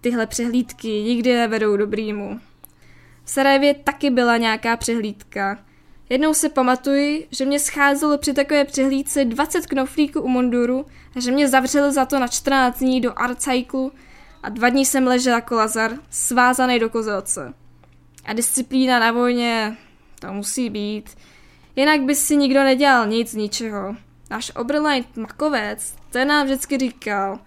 Tyhle 0.00 0.26
přehlídky 0.26 0.88
nikdy 0.88 1.36
nevedou 1.36 1.76
dobrýmu. 1.76 2.40
V 3.24 3.30
Sarajevě 3.30 3.74
taky 3.74 4.10
byla 4.10 4.36
nějaká 4.36 4.76
přehlídka. 4.76 5.58
Jednou 6.08 6.34
se 6.34 6.48
pamatuji, 6.48 7.28
že 7.30 7.44
mě 7.44 7.58
scházelo 7.58 8.18
při 8.18 8.32
takové 8.32 8.64
přehlídce 8.64 9.24
20 9.24 9.66
knoflíků 9.66 10.20
u 10.20 10.28
Monduru 10.28 10.86
a 11.16 11.20
že 11.20 11.32
mě 11.32 11.48
zavřeli 11.48 11.92
za 11.92 12.06
to 12.06 12.18
na 12.18 12.28
14 12.28 12.78
dní 12.78 13.00
do 13.00 13.18
arcajklu 13.18 13.92
a 14.42 14.48
dva 14.48 14.68
dní 14.68 14.86
jsem 14.86 15.06
ležel 15.06 15.34
jako 15.34 15.54
lazar, 15.54 15.92
svázaný 16.10 16.78
do 16.78 16.90
kozelce. 16.90 17.54
A 18.24 18.32
disciplína 18.32 18.98
na 18.98 19.12
vojně, 19.12 19.76
to 20.20 20.32
musí 20.32 20.70
být. 20.70 21.16
Jinak 21.76 22.00
by 22.00 22.14
si 22.14 22.36
nikdo 22.36 22.64
nedělal 22.64 23.06
nic 23.06 23.30
z 23.30 23.34
ničeho. 23.34 23.96
Náš 24.30 24.52
Oberlein 24.56 25.04
Makovec, 25.16 25.94
ten 26.10 26.28
nám 26.28 26.46
vždycky 26.46 26.78
říkal, 26.78 27.38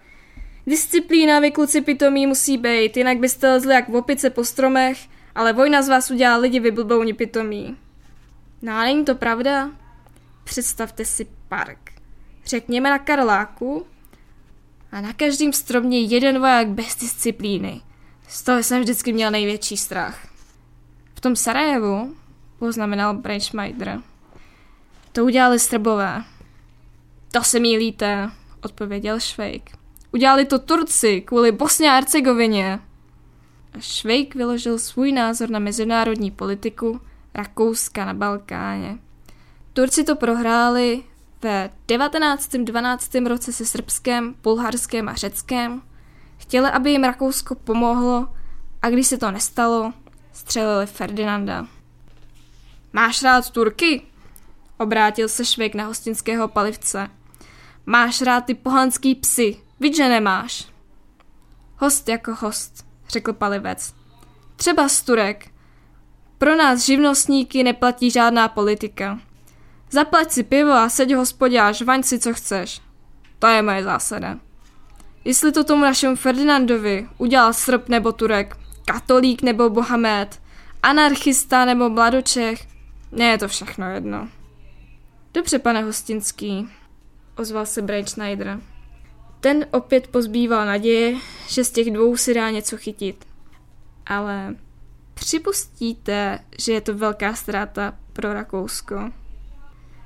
disciplína 0.66 1.40
vy 1.40 1.50
kluci 1.50 1.80
pitomí 1.80 2.26
musí 2.26 2.58
být, 2.58 2.96
jinak 2.96 3.18
byste 3.18 3.50
lezli 3.50 3.74
jak 3.74 3.88
v 3.88 3.96
opice 3.96 4.30
po 4.30 4.44
stromech, 4.44 4.98
ale 5.34 5.52
vojna 5.52 5.82
z 5.82 5.88
vás 5.88 6.10
udělá 6.10 6.36
lidi 6.36 6.60
vyblbouni 6.60 7.12
pitomí. 7.12 7.76
No 8.62 8.72
a 8.72 8.82
není 8.82 9.04
to 9.04 9.14
pravda? 9.14 9.70
Představte 10.44 11.04
si 11.04 11.26
park. 11.48 11.78
Řekněme 12.44 12.90
na 12.90 12.98
Karláku, 12.98 13.86
a 14.92 15.00
na 15.00 15.12
každém 15.12 15.52
stromě 15.52 16.00
jeden 16.00 16.38
voják 16.38 16.68
bez 16.68 16.96
disciplíny. 16.96 17.80
Z 18.28 18.42
toho 18.42 18.62
jsem 18.62 18.80
vždycky 18.80 19.12
měl 19.12 19.30
největší 19.30 19.76
strach. 19.76 20.28
V 21.14 21.20
tom 21.20 21.36
Sarajevu, 21.36 22.14
poznamenal 22.58 23.14
Brejšmajder, 23.14 24.00
to 25.12 25.24
udělali 25.24 25.58
Srbové. 25.58 26.24
To 27.32 27.42
se 27.42 27.60
mílíte, 27.60 28.30
odpověděl 28.62 29.20
Švejk. 29.20 29.70
Udělali 30.12 30.44
to 30.44 30.58
Turci 30.58 31.20
kvůli 31.20 31.52
Bosně 31.52 31.90
a 31.90 31.94
Hercegovině. 31.94 32.78
Švejk 33.80 34.34
vyložil 34.34 34.78
svůj 34.78 35.12
názor 35.12 35.50
na 35.50 35.58
mezinárodní 35.58 36.30
politiku 36.30 37.00
Rakouska 37.34 38.04
na 38.04 38.14
Balkáně. 38.14 38.98
Turci 39.72 40.04
to 40.04 40.16
prohráli 40.16 41.02
ve 41.42 41.70
19. 41.88 42.48
12. 42.56 43.14
roce 43.14 43.52
se 43.52 43.66
Srbskem, 43.66 44.34
Bulharském 44.42 45.08
a 45.08 45.14
Řeckem. 45.14 45.82
Chtěli, 46.36 46.70
aby 46.70 46.90
jim 46.90 47.04
Rakousko 47.04 47.54
pomohlo 47.54 48.28
a 48.82 48.90
když 48.90 49.06
se 49.06 49.18
to 49.18 49.30
nestalo, 49.30 49.92
střelili 50.32 50.86
Ferdinanda. 50.86 51.66
Máš 52.92 53.22
rád 53.22 53.50
Turky? 53.50 54.02
Obrátil 54.78 55.28
se 55.28 55.44
Švejk 55.44 55.74
na 55.74 55.86
hostinského 55.86 56.48
palivce. 56.48 57.10
Máš 57.86 58.22
rád 58.22 58.40
ty 58.40 58.54
pohanský 58.54 59.14
psy, 59.14 59.56
víš, 59.80 59.96
že 59.96 60.08
nemáš. 60.08 60.68
Host 61.76 62.08
jako 62.08 62.34
host, 62.34 62.86
řekl 63.08 63.32
palivec. 63.32 63.94
Třeba 64.56 64.88
Turek. 65.04 65.50
Pro 66.38 66.56
nás 66.56 66.80
živnostníky 66.80 67.62
neplatí 67.62 68.10
žádná 68.10 68.48
politika. 68.48 69.18
Zaplať 69.92 70.30
si 70.30 70.42
pivo 70.42 70.72
a 70.72 70.88
seď 70.88 71.12
v 71.12 71.16
hospodě 71.16 71.60
a 71.60 71.72
žvaň 71.72 72.02
si, 72.02 72.18
co 72.18 72.34
chceš. 72.34 72.80
To 73.38 73.46
je 73.46 73.62
moje 73.62 73.84
zásada. 73.84 74.38
Jestli 75.24 75.52
to 75.52 75.64
tomu 75.64 75.82
našemu 75.82 76.16
Ferdinandovi 76.16 77.08
udělal 77.18 77.52
Srb 77.52 77.88
nebo 77.88 78.12
Turek, 78.12 78.56
katolík 78.84 79.42
nebo 79.42 79.70
Bohamed, 79.70 80.40
anarchista 80.82 81.64
nebo 81.64 81.88
mladočech, 81.88 82.66
ne 83.12 83.24
je 83.24 83.38
to 83.38 83.48
všechno 83.48 83.90
jedno. 83.90 84.28
Dobře, 85.34 85.58
pane 85.58 85.82
Hostinský, 85.82 86.68
ozval 87.36 87.66
se 87.66 87.82
Brain 87.82 88.06
Schneider. 88.06 88.60
Ten 89.40 89.66
opět 89.70 90.06
pozbýval 90.06 90.66
naděje, 90.66 91.16
že 91.48 91.64
z 91.64 91.70
těch 91.70 91.90
dvou 91.90 92.16
si 92.16 92.34
dá 92.34 92.50
něco 92.50 92.76
chytit. 92.76 93.24
Ale 94.06 94.54
připustíte, 95.14 96.38
že 96.58 96.72
je 96.72 96.80
to 96.80 96.94
velká 96.94 97.34
ztráta 97.34 97.94
pro 98.12 98.32
Rakousko. 98.32 99.21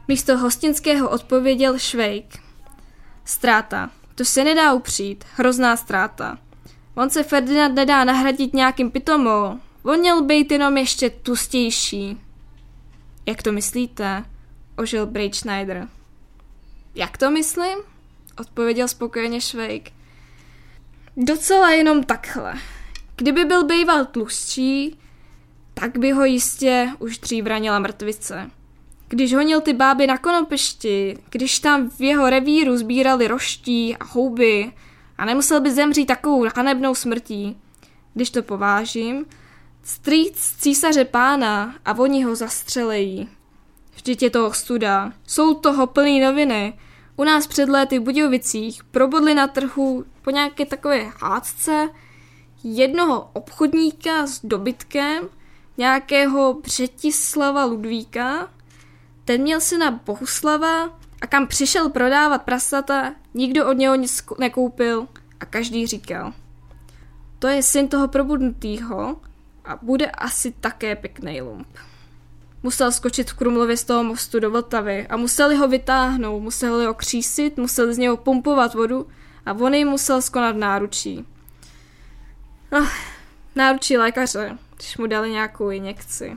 Místo 0.08 0.38
hostinského 0.38 1.10
odpověděl 1.10 1.78
Švejk. 1.78 2.38
Ztráta. 3.24 3.90
To 4.14 4.24
se 4.24 4.44
nedá 4.44 4.72
upřít. 4.72 5.24
Hrozná 5.34 5.76
ztráta. 5.76 6.38
On 6.94 7.10
se 7.10 7.22
Ferdinand 7.22 7.74
nedá 7.74 8.04
nahradit 8.04 8.54
nějakým 8.54 8.90
pitomou. 8.90 9.60
On 9.82 9.98
měl 9.98 10.22
být 10.22 10.52
jenom 10.52 10.76
ještě 10.76 11.10
tustější. 11.10 12.20
Jak 13.26 13.42
to 13.42 13.52
myslíte? 13.52 14.24
Ožil 14.76 15.06
Braid 15.06 15.34
Schneider. 15.34 15.88
Jak 16.94 17.18
to 17.18 17.30
myslím? 17.30 17.78
Odpověděl 18.38 18.88
spokojeně 18.88 19.40
Švejk. 19.40 19.92
Docela 21.16 21.70
jenom 21.70 22.04
takhle. 22.04 22.54
Kdyby 23.16 23.44
byl 23.44 23.64
býval 23.64 24.04
tlustší, 24.04 24.98
tak 25.74 25.98
by 25.98 26.12
ho 26.12 26.24
jistě 26.24 26.88
už 26.98 27.18
dřív 27.18 27.46
ranila 27.46 27.78
mrtvice. 27.78 28.50
Když 29.08 29.34
honil 29.34 29.60
ty 29.60 29.72
báby 29.72 30.06
na 30.06 30.18
konopišti, 30.18 31.18
když 31.30 31.58
tam 31.58 31.90
v 31.90 32.00
jeho 32.00 32.30
revíru 32.30 32.76
sbírali 32.76 33.28
roští 33.28 33.96
a 33.96 34.04
houby 34.04 34.72
a 35.18 35.24
nemusel 35.24 35.60
by 35.60 35.70
zemřít 35.70 36.06
takovou 36.06 36.46
hanebnou 36.56 36.94
smrtí. 36.94 37.56
Když 38.14 38.30
to 38.30 38.42
povážím, 38.42 39.26
strýc 39.82 40.54
císaře 40.58 41.04
pána 41.04 41.74
a 41.84 41.98
oni 41.98 42.24
ho 42.24 42.36
zastřelejí. 42.36 43.28
Vždyť 43.94 44.22
je 44.22 44.30
toho 44.30 44.52
studa, 44.52 45.12
jsou 45.26 45.54
toho 45.54 45.86
plný 45.86 46.20
noviny, 46.20 46.74
U 47.16 47.24
nás 47.24 47.46
před 47.46 47.68
léty 47.68 47.98
v 47.98 48.02
Budějovicích 48.02 48.84
probodli 48.84 49.34
na 49.34 49.46
trhu 49.46 50.04
po 50.22 50.30
nějaké 50.30 50.66
takové 50.66 51.10
hádce 51.20 51.88
jednoho 52.64 53.30
obchodníka 53.32 54.26
s 54.26 54.40
dobytkem, 54.44 55.28
nějakého 55.78 56.54
Břetislava 56.54 57.64
Ludvíka. 57.64 58.50
Ten 59.26 59.42
měl 59.42 59.60
syna 59.60 59.90
Bohuslava 59.90 60.98
a 61.20 61.26
kam 61.26 61.46
přišel 61.46 61.88
prodávat 61.88 62.42
prasata, 62.42 63.14
nikdo 63.34 63.68
od 63.68 63.72
něho 63.72 63.94
nic 63.94 64.24
nekoupil 64.38 65.08
a 65.40 65.44
každý 65.44 65.86
říkal. 65.86 66.32
To 67.38 67.46
je 67.46 67.62
syn 67.62 67.88
toho 67.88 68.08
probudnutýho 68.08 69.16
a 69.64 69.78
bude 69.82 70.06
asi 70.10 70.52
také 70.60 70.96
pěkný 70.96 71.42
lump. 71.42 71.68
Musel 72.62 72.92
skočit 72.92 73.30
v 73.30 73.34
Krumlově 73.34 73.76
z 73.76 73.84
toho 73.84 74.04
mostu 74.04 74.40
do 74.40 74.50
Vltavy 74.50 75.06
a 75.06 75.16
museli 75.16 75.56
ho 75.56 75.68
vytáhnout, 75.68 76.40
museli 76.40 76.86
ho 76.86 76.94
křísit, 76.94 77.56
museli 77.56 77.94
z 77.94 77.98
něho 77.98 78.16
pumpovat 78.16 78.74
vodu 78.74 79.08
a 79.46 79.52
on 79.52 79.74
jim 79.74 79.88
musel 79.88 80.22
skonat 80.22 80.56
náručí. 80.56 81.26
No, 82.72 82.88
náručí 83.54 83.96
lékaře, 83.96 84.58
když 84.76 84.96
mu 84.98 85.06
dali 85.06 85.30
nějakou 85.30 85.70
injekci. 85.70 86.36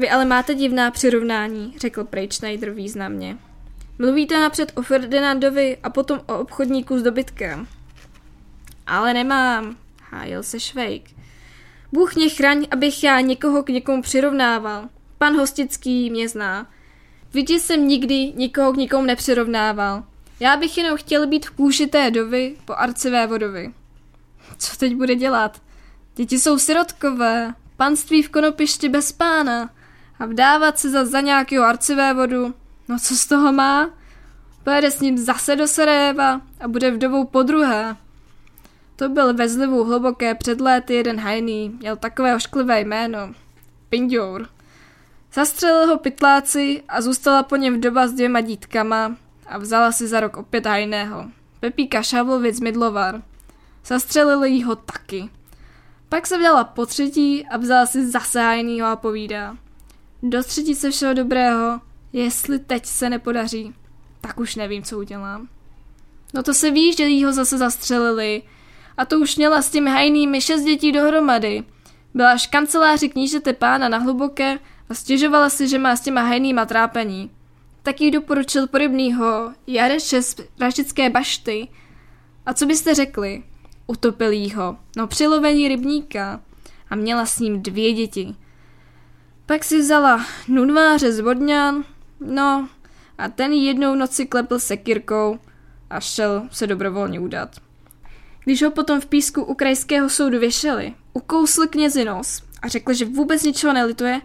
Vy 0.00 0.10
ale 0.10 0.24
máte 0.24 0.54
divná 0.54 0.90
přirovnání, 0.90 1.74
řekl 1.78 2.04
Prej 2.04 2.28
Schneider 2.32 2.70
významně. 2.70 3.36
Mluvíte 3.98 4.40
napřed 4.40 4.72
o 4.74 4.82
Ferdinandovi 4.82 5.76
a 5.82 5.90
potom 5.90 6.20
o 6.26 6.38
obchodníku 6.38 6.98
s 6.98 7.02
dobytkem. 7.02 7.66
Ale 8.86 9.14
nemám, 9.14 9.76
hájil 10.10 10.42
se 10.42 10.60
Švejk. 10.60 11.04
Bůh 11.92 12.16
mě 12.16 12.28
chraň, 12.28 12.66
abych 12.70 13.04
já 13.04 13.20
někoho 13.20 13.62
k 13.62 13.68
někomu 13.68 14.02
přirovnával. 14.02 14.88
Pan 15.18 15.36
Hostický 15.36 16.10
mě 16.10 16.28
zná. 16.28 16.70
Vidíš 17.34 17.62
jsem 17.62 17.88
nikdy 17.88 18.32
nikoho 18.36 18.72
k 18.72 18.76
nikomu 18.76 19.04
nepřirovnával. 19.04 20.04
Já 20.40 20.56
bych 20.56 20.78
jenom 20.78 20.96
chtěl 20.96 21.26
být 21.26 21.46
v 21.46 21.50
kůži 21.50 21.86
té 21.86 22.10
dovy 22.10 22.56
po 22.64 22.74
arcivé 22.76 23.26
vodovi. 23.26 23.72
Co 24.58 24.76
teď 24.76 24.94
bude 24.94 25.14
dělat? 25.14 25.62
Děti 26.16 26.38
jsou 26.38 26.58
sirotkové, 26.58 27.54
panství 27.76 28.22
v 28.22 28.28
konopišti 28.28 28.88
bez 28.88 29.12
pána 29.12 29.70
a 30.20 30.26
vdávat 30.26 30.78
se 30.78 30.90
za, 30.90 31.04
za 31.04 31.20
nějakého 31.20 31.64
arcivé 31.64 32.14
vodu. 32.14 32.54
No 32.88 32.98
co 32.98 33.16
z 33.16 33.26
toho 33.26 33.52
má? 33.52 33.90
Pojede 34.64 34.90
s 34.90 35.00
ním 35.00 35.18
zase 35.18 35.56
do 35.56 35.68
Sarajeva 35.68 36.40
a 36.60 36.68
bude 36.68 36.90
vdovou 36.90 37.24
po 37.24 37.42
druhé. 37.42 37.96
To 38.96 39.08
byl 39.08 39.34
ve 39.34 39.48
zlivu 39.48 39.84
hluboké 39.84 40.34
před 40.34 40.60
léty 40.60 40.94
jeden 40.94 41.20
hajný, 41.20 41.68
měl 41.68 41.96
takové 41.96 42.36
ošklivé 42.36 42.80
jméno. 42.80 43.18
Pindour. 43.88 44.48
Zastřelil 45.32 45.86
ho 45.86 45.98
pytláci 45.98 46.82
a 46.88 47.00
zůstala 47.00 47.42
po 47.42 47.56
něm 47.56 47.76
vdoba 47.76 48.06
s 48.06 48.12
dvěma 48.12 48.40
dítkama 48.40 49.16
a 49.46 49.58
vzala 49.58 49.92
si 49.92 50.08
za 50.08 50.20
rok 50.20 50.36
opět 50.36 50.66
hajného. 50.66 51.30
Pepíka 51.60 52.02
Šavlovic 52.02 52.60
Midlovar. 52.60 53.22
Zastřelili 53.86 54.60
ho 54.60 54.76
taky. 54.76 55.30
Pak 56.08 56.26
se 56.26 56.38
vdala 56.38 56.64
po 56.64 56.86
třetí 56.86 57.46
a 57.46 57.56
vzala 57.56 57.86
si 57.86 58.10
zase 58.10 58.40
hajnýho 58.40 58.86
a 58.86 58.96
povídá. 58.96 59.56
Do 60.22 60.42
třetí 60.44 60.74
všeho 60.74 61.14
dobrého, 61.14 61.80
jestli 62.12 62.58
teď 62.58 62.86
se 62.86 63.10
nepodaří, 63.10 63.74
tak 64.20 64.40
už 64.40 64.56
nevím, 64.56 64.82
co 64.82 64.98
udělám. 64.98 65.48
No 66.34 66.42
to 66.42 66.54
se 66.54 66.70
víš, 66.70 66.96
že 66.96 67.04
jí 67.04 67.24
ho 67.24 67.32
zase 67.32 67.58
zastřelili. 67.58 68.42
A 68.96 69.04
to 69.04 69.20
už 69.20 69.36
měla 69.36 69.62
s 69.62 69.70
těmi 69.70 69.90
hajnými 69.90 70.40
šest 70.40 70.62
dětí 70.62 70.92
dohromady. 70.92 71.64
Byla 72.14 72.32
až 72.32 72.46
kanceláři 72.46 73.08
knížete 73.08 73.52
pána 73.52 73.88
na 73.88 73.98
hluboké 73.98 74.58
a 74.88 74.94
stěžovala 74.94 75.50
si, 75.50 75.68
že 75.68 75.78
má 75.78 75.96
s 75.96 76.00
těma 76.00 76.22
hajnýma 76.22 76.66
trápení. 76.66 77.30
Tak 77.82 78.00
jí 78.00 78.10
doporučil 78.10 78.66
podobnýho 78.66 79.52
Jareše 79.66 80.22
z 80.22 80.34
Pražické 80.34 81.10
bašty. 81.10 81.68
A 82.46 82.54
co 82.54 82.66
byste 82.66 82.94
řekli? 82.94 83.42
Utopil 83.86 84.32
jí 84.32 84.50
ho. 84.52 84.76
No 84.96 85.06
přilovení 85.06 85.68
rybníka. 85.68 86.40
A 86.90 86.96
měla 86.96 87.26
s 87.26 87.38
ním 87.38 87.62
dvě 87.62 87.92
děti. 87.92 88.34
Pak 89.50 89.64
si 89.64 89.78
vzala 89.78 90.26
nudváře 90.48 91.12
z 91.12 91.20
Vodňan, 91.20 91.84
no 92.20 92.68
a 93.18 93.28
ten 93.28 93.52
jednou 93.52 93.94
noci 93.94 94.26
klepl 94.26 94.58
sekirkou 94.58 95.38
a 95.90 96.00
šel 96.00 96.48
se 96.50 96.66
dobrovolně 96.66 97.20
udat. 97.20 97.56
Když 98.44 98.62
ho 98.62 98.70
potom 98.70 99.00
v 99.00 99.06
písku 99.06 99.42
u 99.42 99.54
krajského 99.54 100.08
soudu 100.08 100.38
věšeli, 100.38 100.94
ukousl 101.12 101.66
knězi 101.66 102.04
nos 102.04 102.42
a 102.62 102.68
řekl, 102.68 102.92
že 102.92 103.04
vůbec 103.04 103.42
ničeho 103.42 103.72
nelituje 103.72 104.20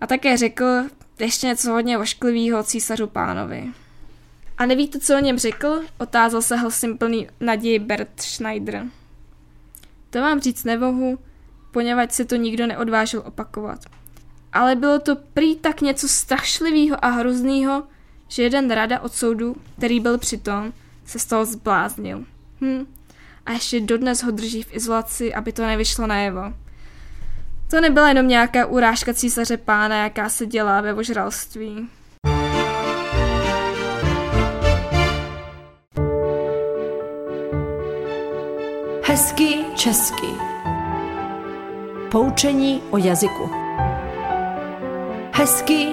a 0.00 0.06
také 0.06 0.36
řekl 0.36 0.84
ještě 1.18 1.46
něco 1.46 1.70
hodně 1.70 1.98
ošklivého 1.98 2.64
císařu 2.64 3.06
pánovi. 3.06 3.72
A 4.58 4.66
nevíte, 4.66 4.98
co 4.98 5.16
o 5.16 5.20
něm 5.20 5.38
řekl? 5.38 5.82
Otázal 5.98 6.42
se 6.42 6.56
hlasim 6.56 6.98
plný 6.98 7.28
naději 7.40 7.78
Bert 7.78 8.20
Schneider. 8.20 8.84
To 10.10 10.20
vám 10.20 10.40
říct 10.40 10.64
nemohu, 10.64 11.18
poněvadž 11.70 12.12
se 12.12 12.24
to 12.24 12.36
nikdo 12.36 12.66
neodvážil 12.66 13.22
opakovat. 13.26 13.78
Ale 14.54 14.76
bylo 14.76 14.98
to 14.98 15.16
prý 15.16 15.56
tak 15.56 15.80
něco 15.80 16.08
strašlivého 16.08 17.04
a 17.04 17.08
hroznýho, 17.08 17.82
že 18.28 18.42
jeden 18.42 18.70
rada 18.70 19.00
od 19.00 19.12
soudu, 19.12 19.56
který 19.76 20.00
byl 20.00 20.18
přitom, 20.18 20.72
se 21.06 21.18
z 21.18 21.26
toho 21.26 21.44
zbláznil. 21.44 22.24
Hm. 22.60 22.86
A 23.46 23.52
ještě 23.52 23.80
dodnes 23.80 24.22
ho 24.22 24.30
drží 24.30 24.62
v 24.62 24.74
izolaci, 24.74 25.34
aby 25.34 25.52
to 25.52 25.66
nevyšlo 25.66 26.06
najevo. 26.06 26.42
To 27.70 27.80
nebyla 27.80 28.08
jenom 28.08 28.28
nějaká 28.28 28.66
urážka 28.66 29.14
císaře 29.14 29.56
pána, 29.56 30.02
jaká 30.02 30.28
se 30.28 30.46
dělá 30.46 30.80
ve 30.80 30.94
ožralství. 30.94 31.88
Hezký 39.02 39.64
česky. 39.74 40.26
Poučení 42.10 42.82
o 42.90 42.98
jazyku. 42.98 43.63
Hezký 45.36 45.88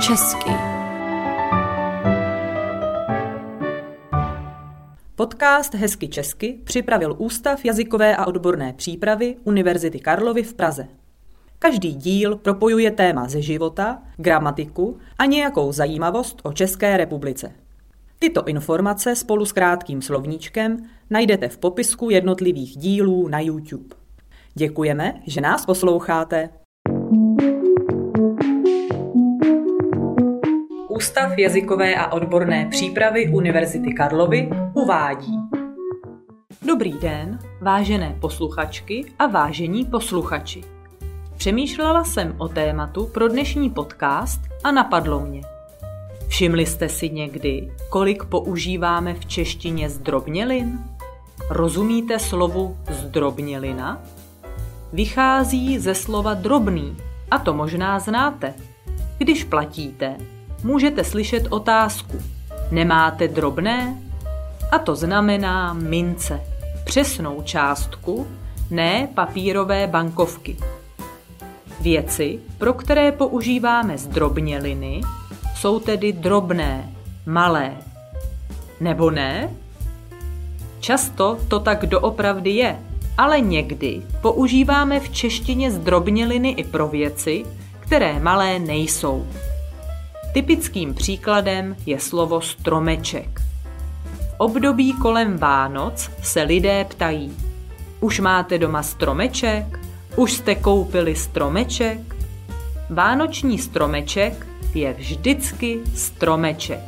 česky. 0.00 0.50
Podcast 5.16 5.74
Hezky 5.74 6.08
česky 6.08 6.60
připravil 6.64 7.14
Ústav 7.18 7.64
jazykové 7.64 8.16
a 8.16 8.26
odborné 8.26 8.72
přípravy 8.72 9.36
Univerzity 9.44 10.00
Karlovy 10.00 10.42
v 10.42 10.54
Praze. 10.54 10.88
Každý 11.58 11.94
díl 11.94 12.36
propojuje 12.36 12.90
téma 12.90 13.28
ze 13.28 13.42
života, 13.42 14.02
gramatiku 14.16 14.98
a 15.18 15.26
nějakou 15.26 15.72
zajímavost 15.72 16.40
o 16.42 16.52
České 16.52 16.96
republice. 16.96 17.52
Tyto 18.18 18.44
informace 18.44 19.16
spolu 19.16 19.44
s 19.44 19.52
krátkým 19.52 20.02
slovníčkem 20.02 20.76
najdete 21.10 21.48
v 21.48 21.58
popisku 21.58 22.10
jednotlivých 22.10 22.76
dílů 22.76 23.28
na 23.28 23.40
YouTube. 23.40 23.96
Děkujeme, 24.54 25.14
že 25.26 25.40
nás 25.40 25.66
posloucháte. 25.66 26.50
Ústav 31.00 31.38
jazykové 31.38 31.94
a 31.94 32.12
odborné 32.12 32.66
přípravy 32.70 33.28
Univerzity 33.28 33.92
Karlovy 33.92 34.50
uvádí. 34.74 35.38
Dobrý 36.66 36.92
den, 36.92 37.38
vážené 37.60 38.16
posluchačky 38.20 39.04
a 39.18 39.26
vážení 39.26 39.84
posluchači. 39.84 40.60
Přemýšlela 41.36 42.04
jsem 42.04 42.34
o 42.38 42.48
tématu 42.48 43.06
pro 43.06 43.28
dnešní 43.28 43.70
podcast 43.70 44.40
a 44.64 44.72
napadlo 44.72 45.20
mě. 45.20 45.42
Všimli 46.28 46.66
jste 46.66 46.88
si 46.88 47.10
někdy, 47.10 47.72
kolik 47.90 48.24
používáme 48.24 49.14
v 49.14 49.26
češtině 49.26 49.90
zdrobnělin? 49.90 50.78
Rozumíte 51.50 52.18
slovu 52.18 52.76
zdrobnělina? 52.90 54.02
Vychází 54.92 55.78
ze 55.78 55.94
slova 55.94 56.34
drobný, 56.34 56.96
a 57.30 57.38
to 57.38 57.54
možná 57.54 57.98
znáte. 57.98 58.54
Když 59.18 59.44
platíte, 59.44 60.16
můžete 60.64 61.04
slyšet 61.04 61.46
otázku. 61.50 62.18
Nemáte 62.70 63.28
drobné? 63.28 63.98
A 64.72 64.78
to 64.78 64.94
znamená 64.94 65.72
mince. 65.72 66.40
Přesnou 66.84 67.42
částku, 67.42 68.26
ne 68.70 69.08
papírové 69.14 69.86
bankovky. 69.86 70.56
Věci, 71.80 72.38
pro 72.58 72.72
které 72.72 73.12
používáme 73.12 73.98
zdrobněliny, 73.98 75.00
jsou 75.56 75.80
tedy 75.80 76.12
drobné, 76.12 76.90
malé. 77.26 77.76
Nebo 78.80 79.10
ne? 79.10 79.50
Často 80.80 81.38
to 81.48 81.60
tak 81.60 81.86
doopravdy 81.86 82.50
je, 82.50 82.78
ale 83.18 83.40
někdy 83.40 84.02
používáme 84.20 85.00
v 85.00 85.08
češtině 85.08 85.70
zdrobněliny 85.70 86.50
i 86.50 86.64
pro 86.64 86.88
věci, 86.88 87.44
které 87.80 88.20
malé 88.20 88.58
nejsou. 88.58 89.26
Typickým 90.32 90.94
příkladem 90.94 91.76
je 91.86 92.00
slovo 92.00 92.40
stromeček. 92.40 93.40
V 94.20 94.34
období 94.38 94.92
kolem 94.92 95.38
Vánoc 95.38 96.10
se 96.22 96.42
lidé 96.42 96.84
ptají, 96.84 97.36
už 98.00 98.20
máte 98.20 98.58
doma 98.58 98.82
stromeček? 98.82 99.80
Už 100.16 100.32
jste 100.32 100.54
koupili 100.54 101.16
stromeček? 101.16 102.16
Vánoční 102.90 103.58
stromeček 103.58 104.46
je 104.74 104.92
vždycky 104.92 105.80
stromeček. 105.94 106.80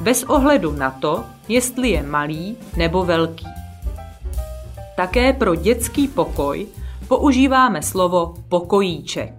bez 0.00 0.22
ohledu 0.22 0.72
na 0.72 0.90
to, 0.90 1.24
jestli 1.48 1.88
je 1.88 2.02
malý 2.02 2.56
nebo 2.76 3.04
velký. 3.04 3.46
Také 4.96 5.32
pro 5.32 5.54
dětský 5.54 6.08
pokoj 6.08 6.66
používáme 7.08 7.82
slovo 7.82 8.34
pokojíček. 8.48 9.35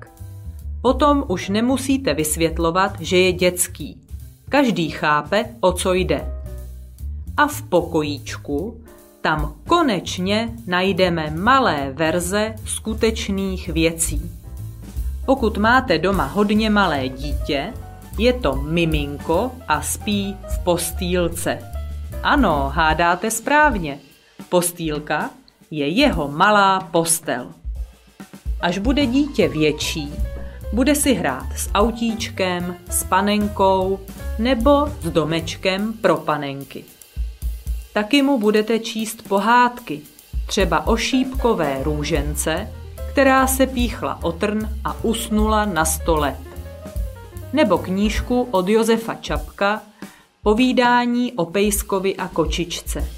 Potom 0.81 1.23
už 1.27 1.49
nemusíte 1.49 2.13
vysvětlovat, 2.13 3.01
že 3.01 3.17
je 3.17 3.31
dětský. 3.31 4.01
Každý 4.49 4.89
chápe, 4.89 5.45
o 5.59 5.71
co 5.71 5.93
jde. 5.93 6.33
A 7.37 7.47
v 7.47 7.61
pokojíčku 7.61 8.81
tam 9.21 9.53
konečně 9.67 10.49
najdeme 10.67 11.31
malé 11.31 11.91
verze 11.93 12.55
skutečných 12.65 13.69
věcí. 13.69 14.31
Pokud 15.25 15.57
máte 15.57 15.97
doma 15.97 16.25
hodně 16.25 16.69
malé 16.69 17.09
dítě, 17.09 17.73
je 18.17 18.33
to 18.33 18.55
miminko 18.55 19.51
a 19.67 19.81
spí 19.81 20.37
v 20.49 20.63
postýlce. 20.63 21.59
Ano, 22.23 22.71
hádáte 22.75 23.31
správně. 23.31 23.99
Postýlka 24.49 25.29
je 25.71 25.87
jeho 25.87 26.27
malá 26.27 26.79
postel. 26.79 27.47
Až 28.61 28.77
bude 28.77 29.05
dítě 29.05 29.47
větší, 29.47 30.13
bude 30.73 30.95
si 30.95 31.13
hrát 31.13 31.47
s 31.55 31.69
autíčkem, 31.73 32.75
s 32.89 33.03
panenkou 33.03 33.99
nebo 34.39 34.87
s 35.01 35.09
domečkem 35.09 35.93
pro 35.93 36.17
panenky. 36.17 36.83
Taky 37.93 38.21
mu 38.21 38.39
budete 38.39 38.79
číst 38.79 39.27
pohádky, 39.27 40.01
třeba 40.45 40.87
o 40.87 40.97
šípkové 40.97 41.83
růžence, 41.83 42.73
která 43.11 43.47
se 43.47 43.67
píchla 43.67 44.23
o 44.23 44.31
trn 44.31 44.69
a 44.83 45.03
usnula 45.03 45.65
na 45.65 45.85
stole. 45.85 46.37
Nebo 47.53 47.77
knížku 47.77 48.47
od 48.51 48.69
Josefa 48.69 49.13
Čapka 49.13 49.81
Povídání 50.43 51.33
o 51.33 51.45
pejskovi 51.45 52.15
a 52.15 52.27
kočičce. 52.27 53.09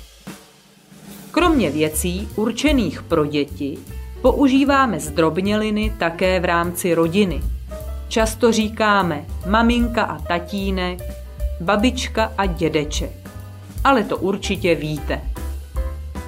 Kromě 1.32 1.70
věcí 1.70 2.28
určených 2.36 3.02
pro 3.02 3.26
děti 3.26 3.78
používáme 4.21 4.99
zdrobněliny 4.99 5.93
také 5.99 6.39
v 6.39 6.45
rámci 6.45 6.93
rodiny. 6.93 7.41
Často 8.08 8.51
říkáme 8.51 9.25
maminka 9.47 10.03
a 10.03 10.19
tatínek, 10.19 10.99
babička 11.62 12.34
a 12.38 12.45
dědeček. 12.45 13.12
Ale 13.84 14.03
to 14.03 14.17
určitě 14.17 14.75
víte. 14.75 15.21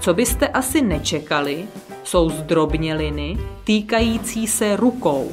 Co 0.02 0.14
byste 0.14 0.48
asi 0.48 0.82
nečekali, 0.82 1.66
jsou 2.04 2.30
zdrobněliny 2.30 3.38
týkající 3.64 4.48
se 4.48 4.76
rukou. 4.76 5.32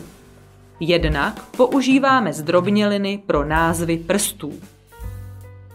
Jednak 0.81 1.47
používáme 1.57 2.33
zdrobněliny 2.33 3.19
pro 3.27 3.45
názvy 3.45 3.97
prstů. 3.97 4.53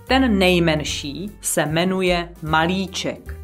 Ten 0.07 0.37
nejmenší 0.37 1.31
se 1.41 1.65
jmenuje 1.65 2.29
malíček. 2.41 3.42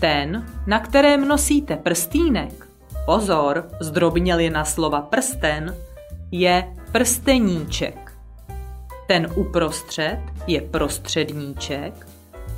Ten, 0.00 0.46
na 0.66 0.80
kterém 0.80 1.28
nosíte 1.28 1.76
prstýnek, 1.76 2.68
pozor, 3.06 3.68
zdrobnělina 3.80 4.64
slova 4.64 5.00
prsten, 5.00 5.76
je 6.30 6.74
prsteníček. 6.92 8.12
Ten 9.06 9.28
uprostřed 9.34 10.18
je 10.46 10.60
prostředníček 10.60 12.06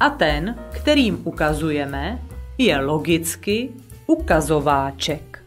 a 0.00 0.10
ten, 0.10 0.56
kterým 0.70 1.20
ukazujeme, 1.24 2.18
je 2.58 2.80
logicky 2.80 3.70
ukazováček. 4.06 5.42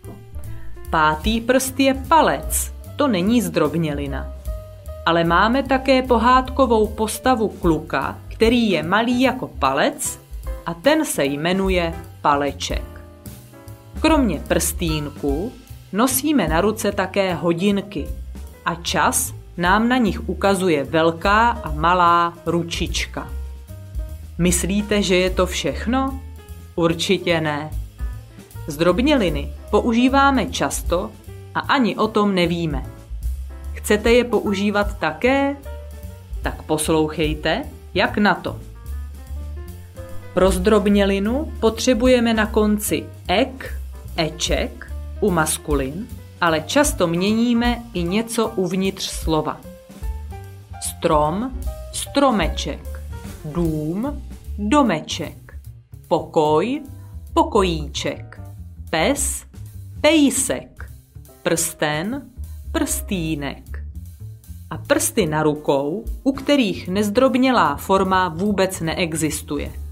Pátý 0.89 1.41
prst 1.41 1.79
je 1.79 1.93
palec, 1.93 2.73
to 2.95 3.08
není 3.08 3.41
zdrobnělina. 3.41 4.34
Ale 5.06 5.23
máme 5.23 5.63
také 5.63 6.01
pohádkovou 6.01 6.88
postavu 6.88 7.47
kluka, 7.49 8.19
který 8.27 8.69
je 8.69 8.84
malý 8.84 9.21
jako 9.21 9.47
palec 9.47 10.23
a 10.65 10.73
ten 10.73 11.06
se 11.06 11.26
jmenuje 11.26 11.93
paleček. 12.21 12.84
Kromě 13.99 14.39
prstínku 14.39 15.52
nosíme 15.93 16.47
na 16.47 16.62
ruce 16.62 16.91
také 16.91 17.34
hodinky 17.34 18.08
a 18.65 18.76
čas 18.76 19.34
nám 19.58 19.89
na 19.89 19.97
nich 19.97 20.30
ukazuje 20.30 20.84
velká 20.84 21.49
a 21.49 21.71
malá 21.71 22.34
ručička. 22.45 23.30
Myslíte, 24.38 25.02
že 25.02 25.15
je 25.15 25.30
to 25.30 25.45
všechno? 25.45 26.21
Určitě 26.76 27.41
ne. 27.41 27.69
Zdrobněliny 28.67 29.54
používáme 29.69 30.45
často 30.45 31.12
a 31.56 31.60
ani 31.60 31.95
o 31.95 32.08
tom 32.08 32.36
nevíme. 32.36 32.86
Chcete 33.73 34.12
je 34.12 34.23
používat 34.23 34.97
také? 34.99 35.56
Tak 36.41 36.63
poslouchejte, 36.63 37.63
jak 37.93 38.17
na 38.17 38.36
to. 38.36 38.73
Pro 40.34 40.52
zdrobnělinu 40.52 41.54
potřebujeme 41.60 42.34
na 42.34 42.46
konci 42.46 43.06
ek, 43.28 43.78
eček 44.17 44.91
u 45.19 45.32
maskulin, 45.32 46.08
ale 46.41 46.62
často 46.62 47.08
měníme 47.08 47.84
i 47.93 48.04
něco 48.04 48.48
uvnitř 48.48 49.04
slova. 49.04 49.62
Strom, 50.82 51.52
stromeček, 51.93 53.02
dům, 53.46 54.24
domeček, 54.58 55.54
pokoj, 56.08 56.82
pokojíček, 57.34 58.41
pes, 58.89 59.46
pejsek, 60.02 60.91
prsten, 61.43 62.22
prstínek. 62.72 63.84
A 64.69 64.78
prsty 64.78 65.26
na 65.26 65.43
rukou, 65.43 66.04
u 66.24 66.32
kterých 66.32 66.88
nezdrobnělá 66.88 67.76
forma 67.76 68.30
vůbec 68.30 68.80
neexistuje. 68.82 69.83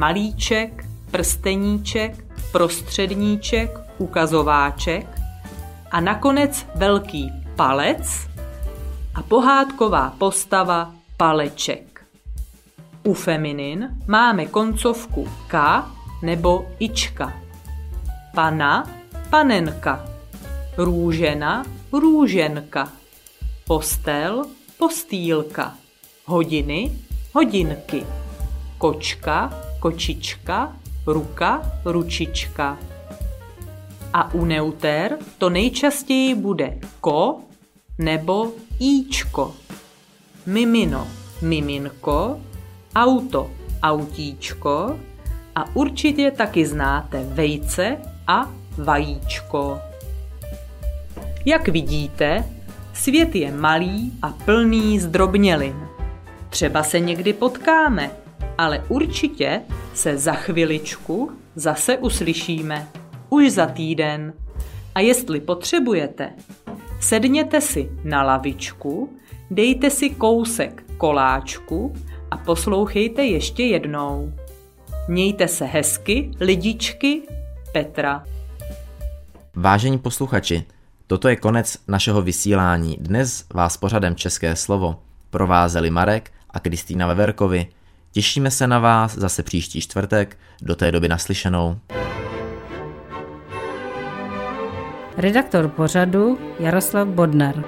Malíček, 0.00 0.84
prsteníček, 1.10 2.24
prostředníček, 2.52 3.78
ukazováček 3.98 5.06
a 5.90 6.00
nakonec 6.00 6.66
velký 6.74 7.32
palec 7.56 8.28
a 9.14 9.22
pohádková 9.22 10.14
postava 10.18 10.94
paleček. 11.16 12.04
U 13.04 13.14
feminin 13.14 13.88
máme 14.06 14.46
koncovku 14.46 15.28
k 15.46 15.84
nebo 16.22 16.66
ička. 16.78 17.32
Pana, 18.34 18.90
panenka. 19.30 20.04
Růžena, 20.76 21.64
růženka. 21.92 22.88
Postel, 23.66 24.46
postýlka. 24.78 25.74
Hodiny, 26.24 26.98
hodinky. 27.34 28.06
Kočka, 28.78 29.69
kočička, 29.80 30.76
ruka, 31.06 31.80
ručička. 31.84 32.78
A 34.12 34.34
u 34.34 34.44
neuter 34.44 35.18
to 35.38 35.50
nejčastěji 35.50 36.34
bude 36.34 36.78
ko 37.00 37.40
nebo 37.98 38.52
íčko. 38.80 39.54
Mimino, 40.46 41.08
miminko, 41.42 42.40
auto, 42.96 43.50
autíčko 43.82 45.00
a 45.54 45.76
určitě 45.76 46.30
taky 46.30 46.66
znáte 46.66 47.24
vejce 47.24 47.96
a 48.26 48.50
vajíčko. 48.78 49.78
Jak 51.44 51.68
vidíte, 51.68 52.44
svět 52.94 53.34
je 53.34 53.52
malý 53.52 54.12
a 54.22 54.28
plný 54.28 55.00
zdrobnělin. 55.00 55.76
Třeba 56.50 56.82
se 56.82 57.00
někdy 57.00 57.32
potkáme, 57.32 58.10
ale 58.60 58.84
určitě 58.88 59.62
se 59.94 60.18
za 60.18 60.32
chviličku 60.32 61.32
zase 61.54 61.98
uslyšíme. 61.98 62.88
Už 63.28 63.50
za 63.50 63.66
týden. 63.66 64.32
A 64.94 65.00
jestli 65.00 65.40
potřebujete, 65.40 66.32
sedněte 67.00 67.60
si 67.60 67.90
na 68.04 68.22
lavičku, 68.22 69.16
dejte 69.50 69.90
si 69.90 70.10
kousek 70.10 70.84
koláčku 70.96 71.94
a 72.30 72.36
poslouchejte 72.36 73.24
ještě 73.24 73.62
jednou. 73.62 74.32
Mějte 75.08 75.48
se 75.48 75.64
hezky, 75.64 76.30
lidičky, 76.40 77.22
Petra. 77.72 78.24
Vážení 79.56 79.98
posluchači, 79.98 80.64
toto 81.06 81.28
je 81.28 81.36
konec 81.36 81.78
našeho 81.88 82.22
vysílání. 82.22 82.96
Dnes 83.00 83.44
vás 83.54 83.76
pořadem 83.76 84.16
České 84.16 84.56
slovo 84.56 85.02
provázeli 85.30 85.90
Marek 85.90 86.30
a 86.50 86.60
Kristýna 86.60 87.06
Veverkovi. 87.06 87.66
Těšíme 88.12 88.50
se 88.50 88.66
na 88.66 88.78
vás 88.78 89.14
zase 89.14 89.42
příští 89.42 89.80
čtvrtek, 89.80 90.38
do 90.62 90.76
té 90.76 90.92
doby 90.92 91.08
naslyšenou. 91.08 91.78
Redaktor 95.16 95.68
pořadu 95.68 96.38
Jaroslav 96.58 97.08
Bodnar. 97.08 97.64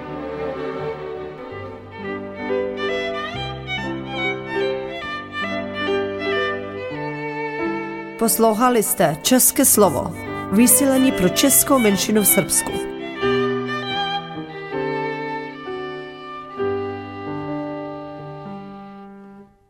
Poslouchali 8.18 8.82
jste 8.82 9.16
České 9.22 9.64
slovo. 9.64 10.14
Vysílení 10.52 11.12
pro 11.12 11.28
českou 11.28 11.78
menšinu 11.78 12.22
v 12.22 12.26
Srbsku. 12.26 12.91